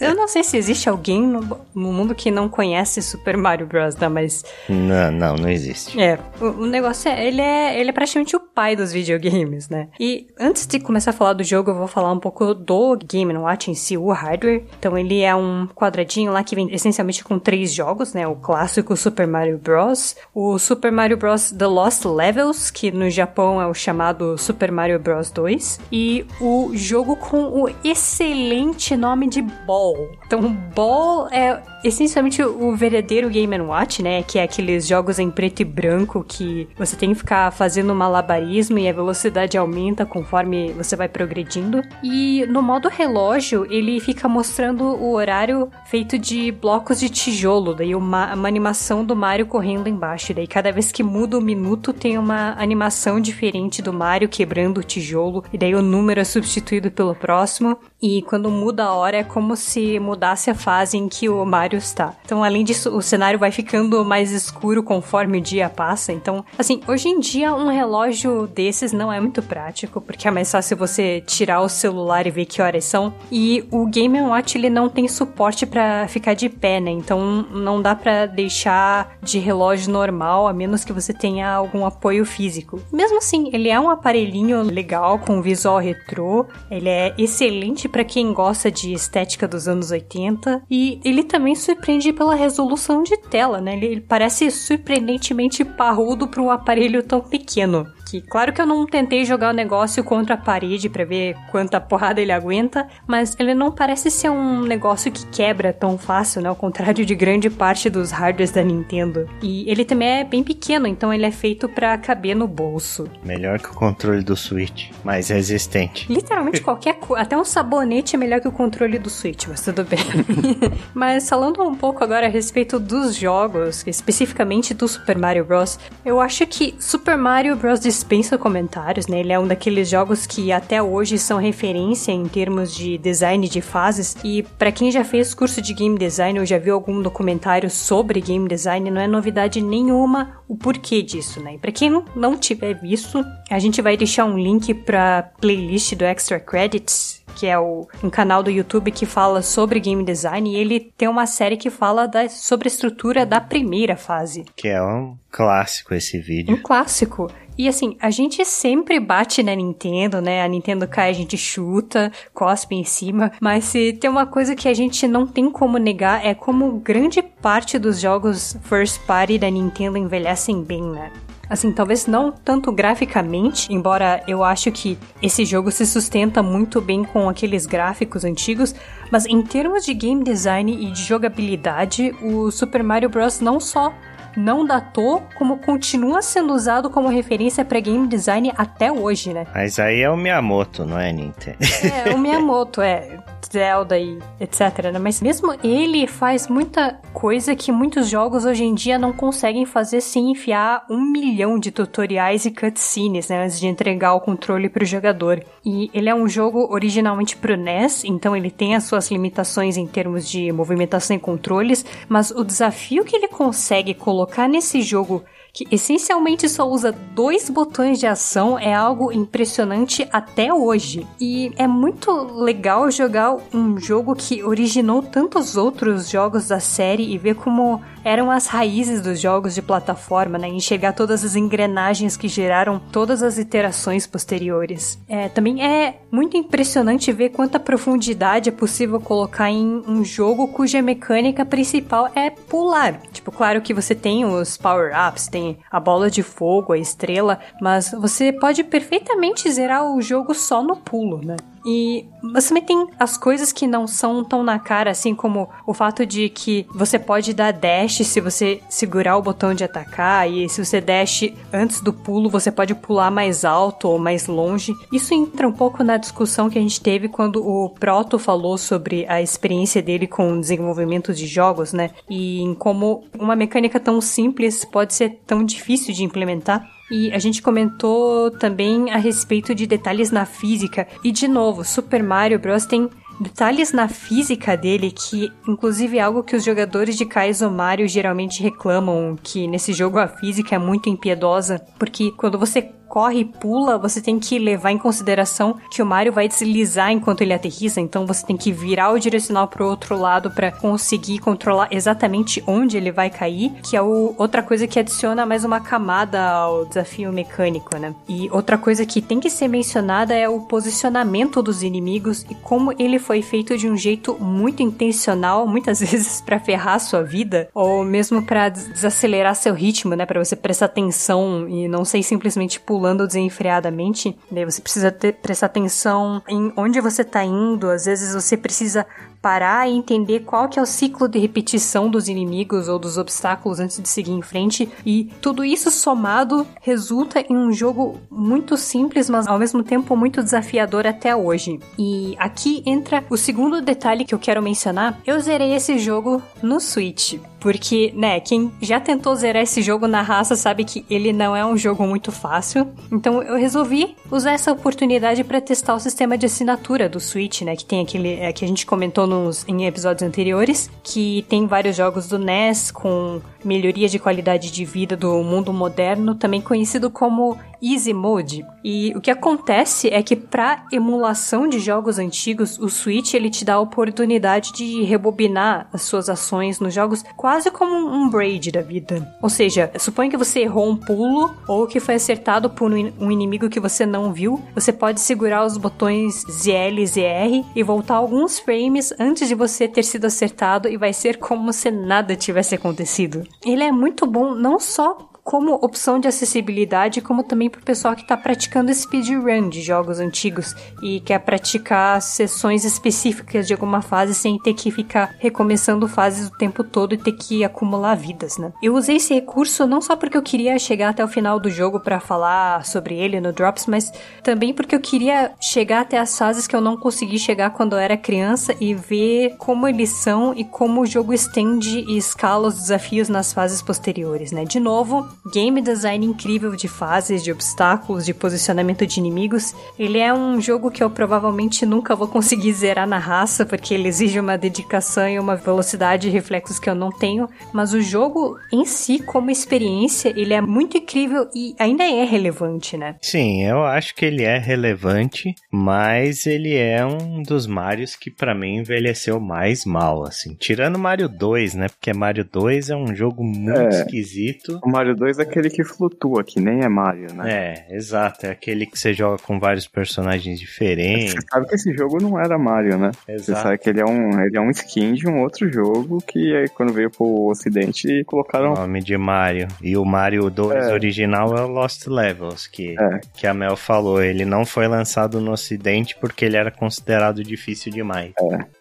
[0.00, 3.94] eu não sei se existe alguém no, no, mundo que não conhece Super Mario Bros,
[3.94, 4.10] tá?
[4.10, 4.44] Mas.
[4.68, 6.00] Não, não, não existe.
[6.00, 6.18] É,
[6.56, 9.88] o negócio é ele, é, ele é praticamente o pai dos videogames, né?
[9.98, 13.36] E antes de começar a falar do jogo, eu vou falar um pouco do Game
[13.36, 14.64] Watch em si, o hardware.
[14.78, 18.26] Então ele é um quadradinho lá que vem essencialmente com três jogos, né?
[18.26, 23.60] O clássico Super Mario Bros, o Super Mario Bros The Lost Levels, que no Japão
[23.60, 29.42] é o chamado Super Mario Bros 2, e o jogo com o excelente nome de
[29.42, 30.10] Ball.
[30.26, 34.22] Então Ball é essencialmente o verdadeiro Game Watch, né?
[34.22, 38.78] Que é aqueles jogos em preto e branco que você tem que ficar fazendo malabarismo
[38.78, 41.82] e a velocidade aumenta conforme você vai progredindo.
[42.02, 47.94] E no modo relógio, ele fica mostrando o horário feito de blocos de tijolo, daí
[47.94, 50.34] uma, uma animação do Mario correndo embaixo.
[50.34, 54.84] Daí cada vez que muda o minuto, tem uma animação diferente do Mario quebrando o
[54.84, 57.78] tijolo, e daí o número é substituído pelo próximo.
[58.02, 61.75] E quando muda a hora, é como se mudasse a fase em que o Mario
[61.76, 62.14] está.
[62.24, 66.12] Então, além disso, o cenário vai ficando mais escuro conforme o dia passa.
[66.12, 70.50] Então, assim, hoje em dia, um relógio desses não é muito prático, porque é mais
[70.50, 73.12] fácil você tirar o celular e ver que horas são.
[73.30, 76.90] E o Game Watch, ele não tem suporte para ficar de pé, né?
[76.90, 82.24] Então, não dá para deixar de relógio normal, a menos que você tenha algum apoio
[82.24, 82.80] físico.
[82.92, 86.46] Mesmo assim, ele é um aparelhinho legal, com visual retrô.
[86.70, 92.12] Ele é excelente para quem gosta de estética dos anos 80 e ele também surpreende
[92.12, 93.74] pela resolução de tela, né?
[93.74, 98.86] Ele, ele parece surpreendentemente parrudo para um aparelho tão pequeno que claro que eu não
[98.86, 103.54] tentei jogar o negócio contra a parede para ver quanta porrada ele aguenta, mas ele
[103.54, 106.48] não parece ser um negócio que quebra tão fácil, né?
[106.48, 109.28] Ao contrário de grande parte dos hardwares da Nintendo.
[109.42, 113.10] E ele também é bem pequeno, então ele é feito para caber no bolso.
[113.24, 116.10] Melhor que o controle do Switch, mais resistente.
[116.10, 119.84] Literalmente qualquer coisa, até um sabonete é melhor que o controle do Switch, mas tudo
[119.84, 119.98] bem.
[120.94, 126.20] mas falando um pouco agora a respeito dos jogos, especificamente do Super Mario Bros, eu
[126.20, 129.20] acho que Super Mario Bros dispensa comentários, né?
[129.20, 133.60] Ele é um daqueles jogos que até hoje são referência em termos de design de
[133.60, 134.16] fases.
[134.24, 138.20] E para quem já fez curso de game design ou já viu algum documentário sobre
[138.20, 141.54] game design, não é novidade nenhuma o porquê disso, né?
[141.54, 146.04] E para quem não tiver visto, a gente vai deixar um link para playlist do
[146.04, 150.56] Extra Credits que é o, um canal do YouTube que fala sobre game design, e
[150.56, 154.44] ele tem uma série que fala da, sobre a estrutura da primeira fase.
[154.56, 156.54] Que é um clássico esse vídeo.
[156.54, 157.30] Um clássico.
[157.58, 160.42] E assim, a gente sempre bate na Nintendo, né?
[160.42, 163.32] A Nintendo cai, a gente chuta, cospe em cima.
[163.40, 167.22] Mas se tem uma coisa que a gente não tem como negar é como grande
[167.22, 171.10] parte dos jogos first party da Nintendo envelhecem bem, né?
[171.48, 177.04] Assim, talvez não tanto graficamente, embora eu acho que esse jogo se sustenta muito bem
[177.04, 178.74] com aqueles gráficos antigos,
[179.10, 183.40] mas em termos de game design e de jogabilidade, o Super Mario Bros.
[183.40, 183.94] não só
[184.36, 189.46] não datou, como continua sendo usado como referência para game design até hoje, né?
[189.54, 191.58] Mas aí é o Miyamoto, não é, Nintendo?
[191.82, 193.18] É, o Miyamoto, é.
[193.52, 194.90] Zelda e etc.
[194.92, 194.98] Né?
[194.98, 200.00] Mas mesmo ele faz muita coisa que muitos jogos hoje em dia não conseguem fazer
[200.00, 203.44] sem enfiar um milhão de tutoriais e cutscenes, né?
[203.44, 205.42] Antes de entregar o controle para o jogador.
[205.64, 209.86] E ele é um jogo originalmente pro NES, então ele tem as suas limitações em
[209.86, 215.24] termos de movimentação e controles, mas o desafio que ele consegue colocar nesse jogo
[215.56, 221.06] que essencialmente só usa dois botões de ação, é algo impressionante até hoje.
[221.18, 227.16] E é muito legal jogar um jogo que originou tantos outros jogos da série e
[227.16, 230.46] ver como eram as raízes dos jogos de plataforma, né?
[230.46, 234.96] Enxergar todas as engrenagens que geraram todas as iterações posteriores.
[235.08, 240.80] É, também é muito impressionante ver quanta profundidade é possível colocar em um jogo cuja
[240.80, 243.00] mecânica principal é pular.
[243.12, 247.90] Tipo, claro que você tem os power-ups, tem a bola de fogo, a estrela, mas
[247.90, 251.34] você pode perfeitamente zerar o jogo só no pulo, né?
[251.66, 255.74] E você também tem as coisas que não são tão na cara, assim como o
[255.74, 260.48] fato de que você pode dar dash se você segurar o botão de atacar, e
[260.48, 264.72] se você dash antes do pulo, você pode pular mais alto ou mais longe.
[264.92, 269.04] Isso entra um pouco na discussão que a gente teve quando o Proto falou sobre
[269.08, 271.90] a experiência dele com o desenvolvimento de jogos, né?
[272.08, 276.75] E em como uma mecânica tão simples pode ser tão difícil de implementar.
[276.90, 280.86] E a gente comentou também a respeito de detalhes na física.
[281.02, 282.64] E de novo, Super Mario Bros.
[282.64, 282.88] tem
[283.20, 288.42] detalhes na física dele que, inclusive, é algo que os jogadores de Kaizo Mario geralmente
[288.42, 293.76] reclamam, que nesse jogo a física é muito impiedosa, porque quando você corre e pula,
[293.76, 298.06] você tem que levar em consideração que o Mario vai deslizar enquanto ele aterriza, então
[298.06, 302.90] você tem que virar o direcional pro outro lado para conseguir controlar exatamente onde ele
[302.90, 307.76] vai cair, que é o, outra coisa que adiciona mais uma camada ao desafio mecânico,
[307.76, 307.94] né?
[308.08, 312.72] E outra coisa que tem que ser mencionada é o posicionamento dos inimigos e como
[312.78, 317.84] ele foi feito de um jeito muito intencional, muitas vezes para ferrar sua vida ou
[317.84, 322.85] mesmo para desacelerar seu ritmo, né, para você prestar atenção e não ser simplesmente pular
[322.86, 328.14] pulando desenfreadamente, daí você precisa ter, prestar atenção em onde você está indo, às vezes
[328.14, 328.86] você precisa
[329.20, 333.58] parar e entender qual que é o ciclo de repetição dos inimigos ou dos obstáculos
[333.58, 334.68] antes de seguir em frente.
[334.84, 340.22] E tudo isso somado resulta em um jogo muito simples, mas ao mesmo tempo muito
[340.22, 341.58] desafiador até hoje.
[341.76, 344.96] E aqui entra o segundo detalhe que eu quero mencionar.
[345.04, 347.18] Eu zerei esse jogo no Switch.
[347.38, 351.44] Porque, né, quem já tentou zerar esse jogo na raça sabe que ele não é
[351.44, 352.66] um jogo muito fácil.
[352.90, 357.54] Então eu resolvi usar essa oportunidade para testar o sistema de assinatura do Switch, né,
[357.54, 361.76] que tem aquele é, que a gente comentou nos em episódios anteriores, que tem vários
[361.76, 367.38] jogos do NES com melhoria de qualidade de vida do mundo moderno, também conhecido como
[367.62, 368.44] Easy Mode.
[368.62, 373.44] E o que acontece é que para emulação de jogos antigos, o Switch ele te
[373.44, 378.62] dá a oportunidade de rebobinar as suas ações nos jogos quase como um braid da
[378.62, 379.14] vida.
[379.22, 383.48] Ou seja, suponha que você errou um pulo ou que foi acertado por um inimigo
[383.48, 388.38] que você não viu, você pode segurar os botões ZL e ZR e voltar alguns
[388.38, 393.24] frames antes de você ter sido acertado e vai ser como se nada tivesse acontecido.
[393.44, 397.96] Ele é muito bom não só como opção de acessibilidade, como também para o pessoal
[397.96, 404.14] que está praticando speedrun de jogos antigos e quer praticar sessões específicas de alguma fase
[404.14, 408.52] sem ter que ficar recomeçando fases o tempo todo e ter que acumular vidas, né?
[408.62, 411.80] Eu usei esse recurso não só porque eu queria chegar até o final do jogo
[411.80, 416.46] para falar sobre ele no Drops, mas também porque eu queria chegar até as fases
[416.46, 420.44] que eu não consegui chegar quando eu era criança e ver como eles são e
[420.44, 424.44] como o jogo estende e escala os desafios nas fases posteriores, né?
[424.44, 429.54] De novo, game design incrível de fases, de obstáculos, de posicionamento de inimigos.
[429.78, 433.88] Ele é um jogo que eu provavelmente nunca vou conseguir zerar na raça, porque ele
[433.88, 437.28] exige uma dedicação e uma velocidade e reflexos que eu não tenho.
[437.52, 442.76] Mas o jogo em si, como experiência, ele é muito incrível e ainda é relevante,
[442.76, 442.96] né?
[443.00, 448.34] Sim, eu acho que ele é relevante, mas ele é um dos Marios que para
[448.34, 450.34] mim envelheceu mais mal, assim.
[450.34, 451.68] Tirando Mario 2, né?
[451.68, 454.60] Porque Mario 2 é um jogo muito é, esquisito.
[454.64, 457.64] O Mario 2 2 é aquele que flutua, que nem é Mario, né?
[457.70, 458.26] É, exato.
[458.26, 461.12] É aquele que você joga com vários personagens diferentes.
[461.14, 462.90] Você sabe que esse jogo não era Mario, né?
[463.08, 463.24] Exato.
[463.24, 466.36] Você sabe que ele é, um, ele é um skin de um outro jogo que
[466.36, 468.52] aí, quando veio pro ocidente colocaram...
[468.52, 469.46] O nome de Mario.
[469.62, 470.72] E o Mario 2 É.
[470.72, 473.00] original é o Lost Levels, que, É.
[473.14, 474.02] que a Mel falou.
[474.02, 478.12] Ele não foi lançado no ocidente porque ele era considerado difícil demais.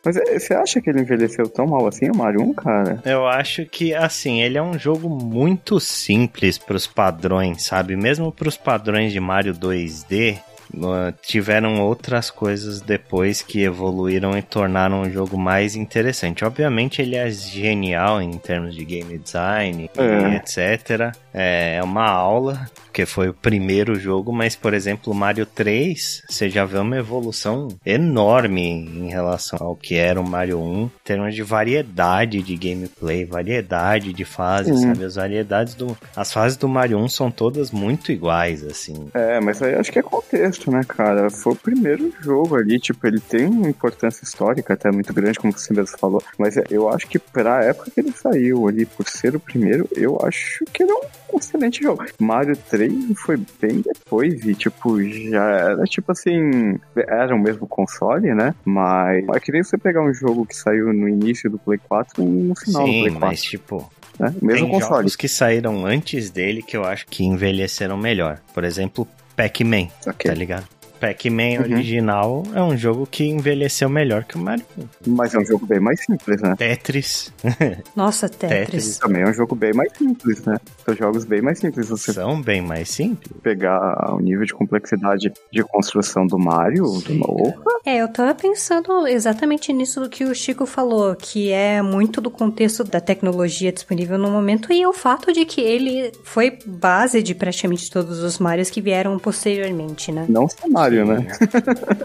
[0.05, 3.01] Mas é, você acha que ele envelheceu tão mal assim, o Mario 1, cara?
[3.03, 6.34] Eu acho que, assim, ele é um jogo muito simples
[6.65, 7.95] pros padrões, sabe?
[7.95, 10.37] Mesmo pros padrões de Mario 2D,
[10.73, 16.43] uh, tiveram outras coisas depois que evoluíram e tornaram o jogo mais interessante.
[16.43, 20.35] Obviamente ele é genial em termos de game design e É.
[20.35, 21.15] etc.
[21.37, 26.49] É uma aula, porque foi o primeiro jogo, mas, por exemplo, o Mario 3, você
[26.49, 31.35] já vê uma evolução enorme em relação ao que era o Mario 1, em termos
[31.35, 34.87] de variedade de gameplay, variedade de fases, Sim.
[34.87, 35.03] sabe?
[35.03, 35.97] As variedades do.
[36.15, 39.09] As fases do Mario 1 são todas muito iguais, assim.
[39.13, 41.29] É, mas aí acho que é contexto, né, cara?
[41.29, 45.51] Foi o primeiro jogo ali, tipo, ele tem uma importância histórica até muito grande, como
[45.51, 49.05] você mesmo falou, mas é, eu acho que pra época que ele saiu ali, por
[49.09, 52.05] ser o primeiro, eu acho que ele é um excelente jogo.
[52.19, 52.93] Mario 3
[53.25, 58.53] foi bem depois e, tipo, já era, tipo assim, era o mesmo console, né?
[58.65, 62.21] Mas é que nem você pegar um jogo que saiu no início do Play 4
[62.23, 64.33] e no final do Sim, Play 4, mas tipo, né?
[64.41, 64.97] Mesmo tem console.
[64.97, 68.39] jogos que saíram antes dele que eu acho que envelheceram melhor.
[68.53, 70.29] Por exemplo, Pac-Man, Ok.
[70.29, 70.65] tá ligado?
[70.99, 71.73] Pac-Man Uhum.
[71.73, 74.65] original é um jogo que envelheceu melhor que o Mario.
[75.05, 76.55] Mas é um jogo bem mais simples, né?
[76.57, 77.31] Tetris
[77.95, 78.59] Nossa, Tetris.
[78.65, 78.97] Tetris.
[78.97, 80.57] Também é um jogo bem mais simples, né?
[80.85, 81.89] São jogos bem mais simples.
[81.89, 83.31] Você são bem mais simples.
[83.43, 87.53] pegar o nível de complexidade de construção do Mario, Sim, do Mario,
[87.85, 92.29] É, eu tava pensando exatamente nisso do que o Chico falou, que é muito do
[92.31, 97.33] contexto da tecnologia disponível no momento e o fato de que ele foi base de
[97.35, 100.25] praticamente todos os Marios que vieram posteriormente, né?
[100.29, 101.27] não só Mario, né?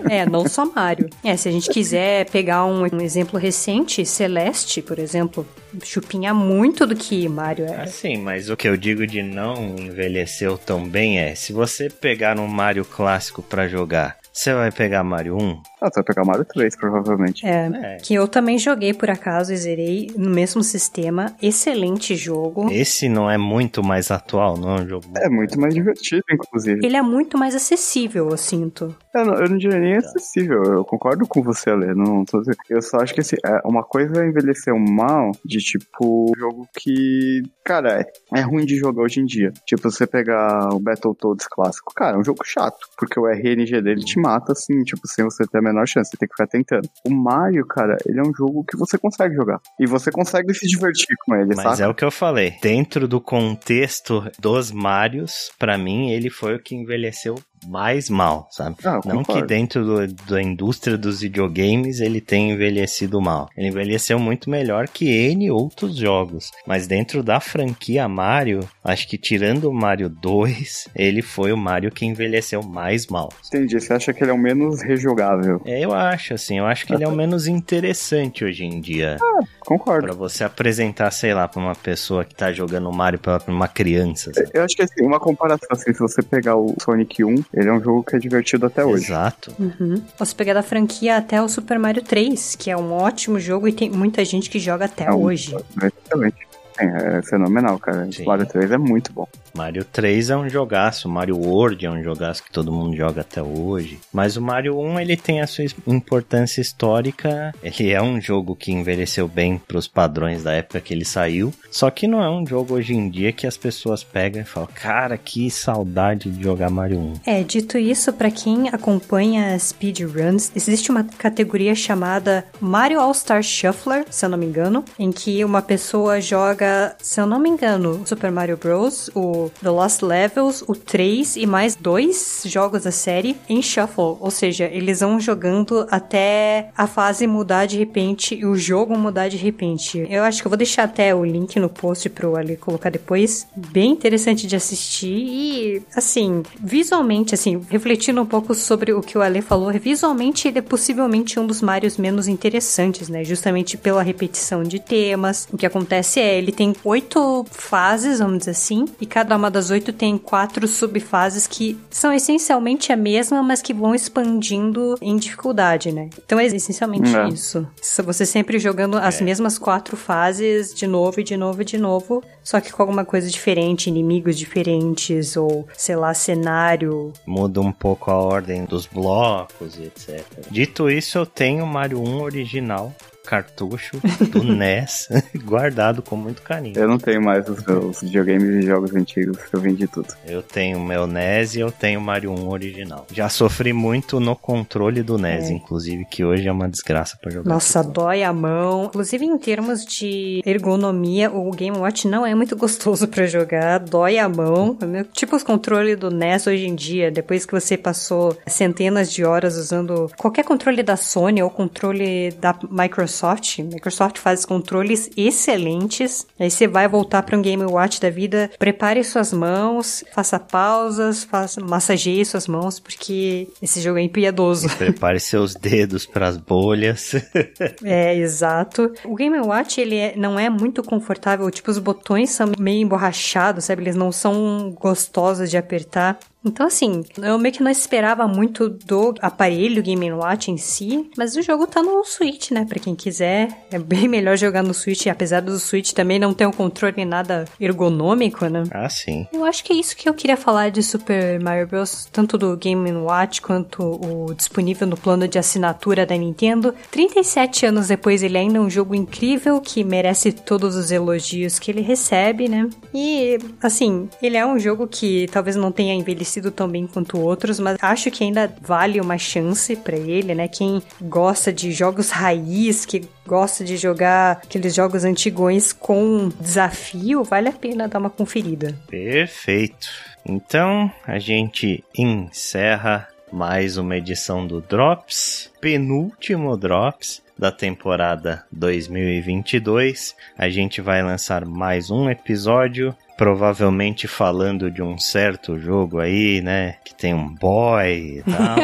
[0.08, 1.08] É, não só Mario.
[1.22, 5.46] É, se a gente quiser pegar um, um exemplo recente, Celeste, por exemplo,
[5.84, 7.84] chupinha muito do que Mario era.
[7.84, 12.38] Assim, mas o que eu digo de não envelheceu tão bem é, se você pegar
[12.38, 15.62] um Mario clássico pra jogar, você vai pegar Mario 1?
[15.82, 17.46] Ah, você vai pegar Mario 3, provavelmente.
[17.46, 17.96] É, É.
[17.98, 21.34] que eu também joguei por acaso e zerei no mesmo sistema.
[21.42, 22.70] Excelente jogo.
[22.70, 26.80] Esse não é muito mais atual, não é um jogo É muito mais divertido, inclusive.
[26.82, 28.96] Ele é muito mais acessível, eu sinto.
[29.14, 31.94] Eu não, eu não diria nem acessível, eu concordo com você, Ale.
[31.94, 32.40] Não tô.
[32.70, 38.00] Eu só acho que assim, é, uma coisa envelheceu mal de tipo jogo que, cara,
[38.00, 39.52] é, é ruim de jogar hoje em dia.
[39.66, 44.02] Tipo, você pegar o Battletoads clássico, cara, é um jogo chato, porque o RNG dele
[44.02, 46.88] te mata assim, tipo, sem você ter a menor chance, você tem que ficar tentando.
[47.06, 49.58] O Mario, cara, ele é um jogo que você consegue jogar.
[49.78, 51.82] E você consegue se divertir com ele, Mas sabe?
[51.82, 52.54] é o que eu falei.
[52.62, 57.34] Dentro do contexto dos Marios, pra mim, ele foi o que envelheceu
[57.66, 58.76] mais mal, sabe?
[58.84, 63.48] Ah, Não que dentro do- da indústria dos videogames ele tenha envelhecido mal.
[63.56, 66.50] Ele envelheceu muito melhor que N outros jogos.
[66.66, 71.90] Mas dentro da franquia Mario, acho que tirando o Mario 2, ele foi o Mario
[71.90, 73.30] que envelheceu mais mal.
[73.48, 75.60] Entendi, você acha que ele é o menos rejogável.
[75.64, 79.16] É, eu acho, assim, eu acho que ele é o menos interessante hoje em dia.
[79.60, 80.06] Concordo.
[80.06, 83.68] Pra você apresentar, sei lá, pra uma pessoa que tá jogando Mario pra, pra uma
[83.68, 84.32] criança.
[84.34, 84.50] sabe?
[84.52, 87.72] Eu acho que assim, uma comparação assim, se você pegar o Sonic 1, ele é
[87.72, 89.04] um jogo que é divertido até hoje.
[89.06, 89.52] Exato.
[89.58, 90.02] Uhum.
[90.16, 93.72] Posso pegar da franquia até o Super Mario 3, que é um ótimo jogo e
[93.72, 95.54] tem muita gente que joga até É um- hoje.
[95.82, 96.49] É excelente.
[96.80, 98.10] É, é fenomenal, cara.
[98.10, 98.24] Sim.
[98.24, 99.28] Mario 3 é muito bom.
[99.54, 103.42] Mario 3 é um jogaço, Mario World é um jogaço que todo mundo joga até
[103.42, 103.98] hoje.
[104.12, 107.54] Mas o Mario 1 ele tem a sua importância histórica.
[107.62, 111.52] Ele é um jogo que envelheceu bem pros padrões da época que ele saiu.
[111.70, 114.68] Só que não é um jogo hoje em dia que as pessoas pegam e falam:
[114.74, 117.12] Cara, que saudade de jogar Mario 1.
[117.26, 124.24] É, dito isso, pra quem acompanha speedruns, existe uma categoria chamada Mario All-Star Shuffler, se
[124.24, 128.30] eu não me engano, em que uma pessoa joga, se eu não me engano, Super
[128.30, 133.62] Mario Bros, o The Lost Levels, o 3 e mais dois jogos da série em
[133.62, 138.96] shuffle, ou seja, eles vão jogando até a fase mudar de repente e o jogo
[138.96, 140.06] mudar de repente.
[140.08, 143.46] Eu acho que eu vou deixar até o link no post pro Ali colocar depois.
[143.54, 149.22] Bem interessante de assistir e, assim, visualmente, assim, refletindo um pouco sobre o que o
[149.22, 153.24] Ale falou, visualmente ele é possivelmente um dos Marios menos interessantes, né?
[153.24, 155.48] Justamente pela repetição de temas.
[155.52, 159.70] O que acontece é, ele tem oito fases, vamos dizer assim, e cada uma das
[159.70, 165.90] oito tem quatro subfases que são essencialmente a mesma, mas que vão expandindo em dificuldade,
[165.90, 166.10] né?
[166.22, 167.28] Então é essencialmente é.
[167.28, 167.66] isso.
[168.04, 169.06] Você sempre jogando é.
[169.06, 172.82] as mesmas quatro fases de novo e de novo e de novo, só que com
[172.82, 177.10] alguma coisa diferente, inimigos diferentes, ou sei lá, cenário.
[177.26, 180.22] Muda um pouco a ordem dos blocos e etc.
[180.50, 182.94] Dito isso, eu tenho o Mario 1 original
[183.24, 184.00] cartucho
[184.32, 185.08] do NES
[185.44, 186.76] guardado com muito carinho.
[186.76, 190.08] Eu não tenho mais os meus videogames e jogos antigos, eu vendi tudo.
[190.26, 193.06] Eu tenho o meu NES e eu tenho o Mario 1 original.
[193.12, 195.52] Já sofri muito no controle do NES, é.
[195.52, 197.48] inclusive, que hoje é uma desgraça para jogar.
[197.48, 198.84] Nossa, dói a mão.
[198.84, 204.18] Inclusive, em termos de ergonomia, o Game Watch não é muito gostoso para jogar, dói
[204.18, 204.76] a mão.
[205.12, 209.56] Tipo os controles do NES hoje em dia, depois que você passou centenas de horas
[209.56, 213.58] usando qualquer controle da Sony ou controle da Microsoft Microsoft.
[213.58, 216.26] Microsoft faz controles excelentes.
[216.38, 221.24] Aí você vai voltar para um Game Watch da vida, prepare suas mãos, faça pausas,
[221.24, 224.68] faça, massageie suas mãos, porque esse jogo é impiedoso.
[224.76, 227.12] Prepare seus dedos para as bolhas.
[227.84, 228.92] é, exato.
[229.04, 233.66] O Game Watch, ele é, não é muito confortável, tipo, os botões são meio emborrachados,
[233.66, 233.82] sabe?
[233.82, 236.18] Eles não são gostosos de apertar.
[236.44, 241.36] Então, assim, eu meio que não esperava muito do aparelho Game Watch em si, mas
[241.36, 242.64] o jogo tá no Switch, né?
[242.64, 243.66] Pra quem quiser.
[243.70, 247.44] É bem melhor jogar no Switch, apesar do Switch também não ter um controle nada
[247.60, 248.62] ergonômico, né?
[248.70, 249.26] Ah, sim.
[249.32, 252.56] Eu acho que é isso que eu queria falar de Super Mario Bros., tanto do
[252.56, 256.74] Game Watch quanto o disponível no plano de assinatura da Nintendo.
[256.90, 261.70] 37 anos depois, ele ainda é um jogo incrível que merece todos os elogios que
[261.70, 262.68] ele recebe, né?
[262.94, 267.18] E, assim, ele é um jogo que talvez não tenha envelhecido envelhecido tão bem quanto
[267.18, 270.46] outros, mas acho que ainda vale uma chance para ele, né?
[270.46, 277.48] Quem gosta de jogos raiz, que gosta de jogar aqueles jogos antigões com desafio, vale
[277.48, 278.76] a pena dar uma conferida.
[278.88, 279.88] Perfeito.
[280.24, 290.14] Então, a gente encerra mais uma edição do Drops, penúltimo Drops da temporada 2022.
[290.36, 296.76] A gente vai lançar mais um episódio provavelmente falando de um certo jogo aí, né?
[296.82, 298.56] Que tem um boy e tal.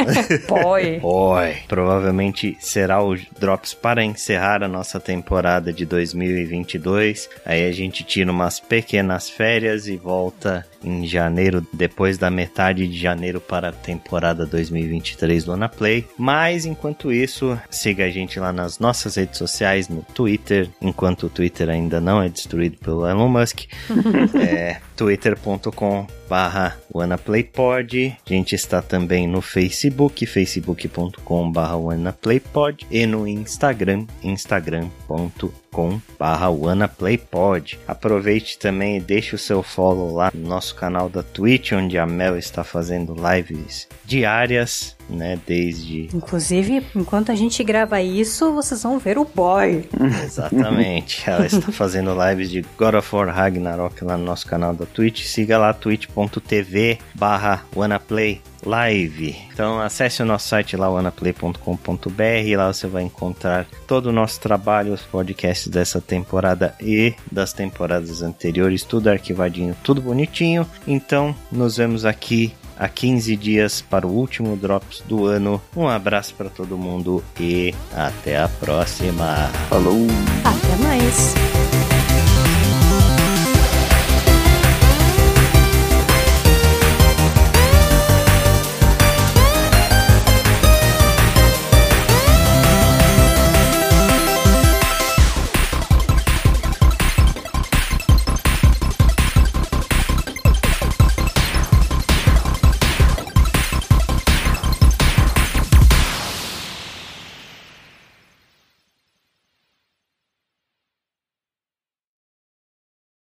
[0.64, 0.96] boy.
[0.98, 1.56] boy.
[1.68, 7.28] Provavelmente será o Drops para encerrar a nossa temporada de 2022.
[7.44, 12.98] Aí a gente tira umas pequenas férias e volta em janeiro, depois da metade de
[12.98, 16.06] janeiro para a temporada 2023 do Ana Play.
[16.16, 21.30] Mas enquanto isso, siga a gente lá nas nossas redes sociais, no Twitter, enquanto o
[21.30, 23.64] Twitter ainda não é destruído pelo Elon Musk.
[24.40, 28.16] é twitter.com barra WannaPlayPod.
[28.24, 37.78] A gente está também no Facebook, facebook.com barra WannaPlayPod e no Instagram, instagram.com barra WannaPlayPod.
[37.86, 42.06] Aproveite também e deixe o seu follow lá no nosso canal da Twitch, onde a
[42.06, 46.08] Mel está fazendo lives diárias, né, desde...
[46.14, 49.88] Inclusive, enquanto a gente grava isso, vocês vão ver o boy.
[50.24, 51.28] Exatamente.
[51.28, 55.24] Ela está fazendo lives de God of War Ragnarok lá no nosso canal da Twitch.
[55.24, 59.36] Siga lá, twitch twitch.tv barra WannaPlay Live.
[59.52, 64.92] Então acesse o nosso site lá, wanaplay.com.br, lá você vai encontrar todo o nosso trabalho,
[64.92, 70.66] os podcasts dessa temporada e das temporadas anteriores, tudo arquivadinho, tudo bonitinho.
[70.86, 75.60] Então nos vemos aqui a 15 dias para o último Drops do ano.
[75.76, 79.50] Um abraço para todo mundo e até a próxima.
[79.68, 80.06] Falou!
[80.44, 81.65] Até mais!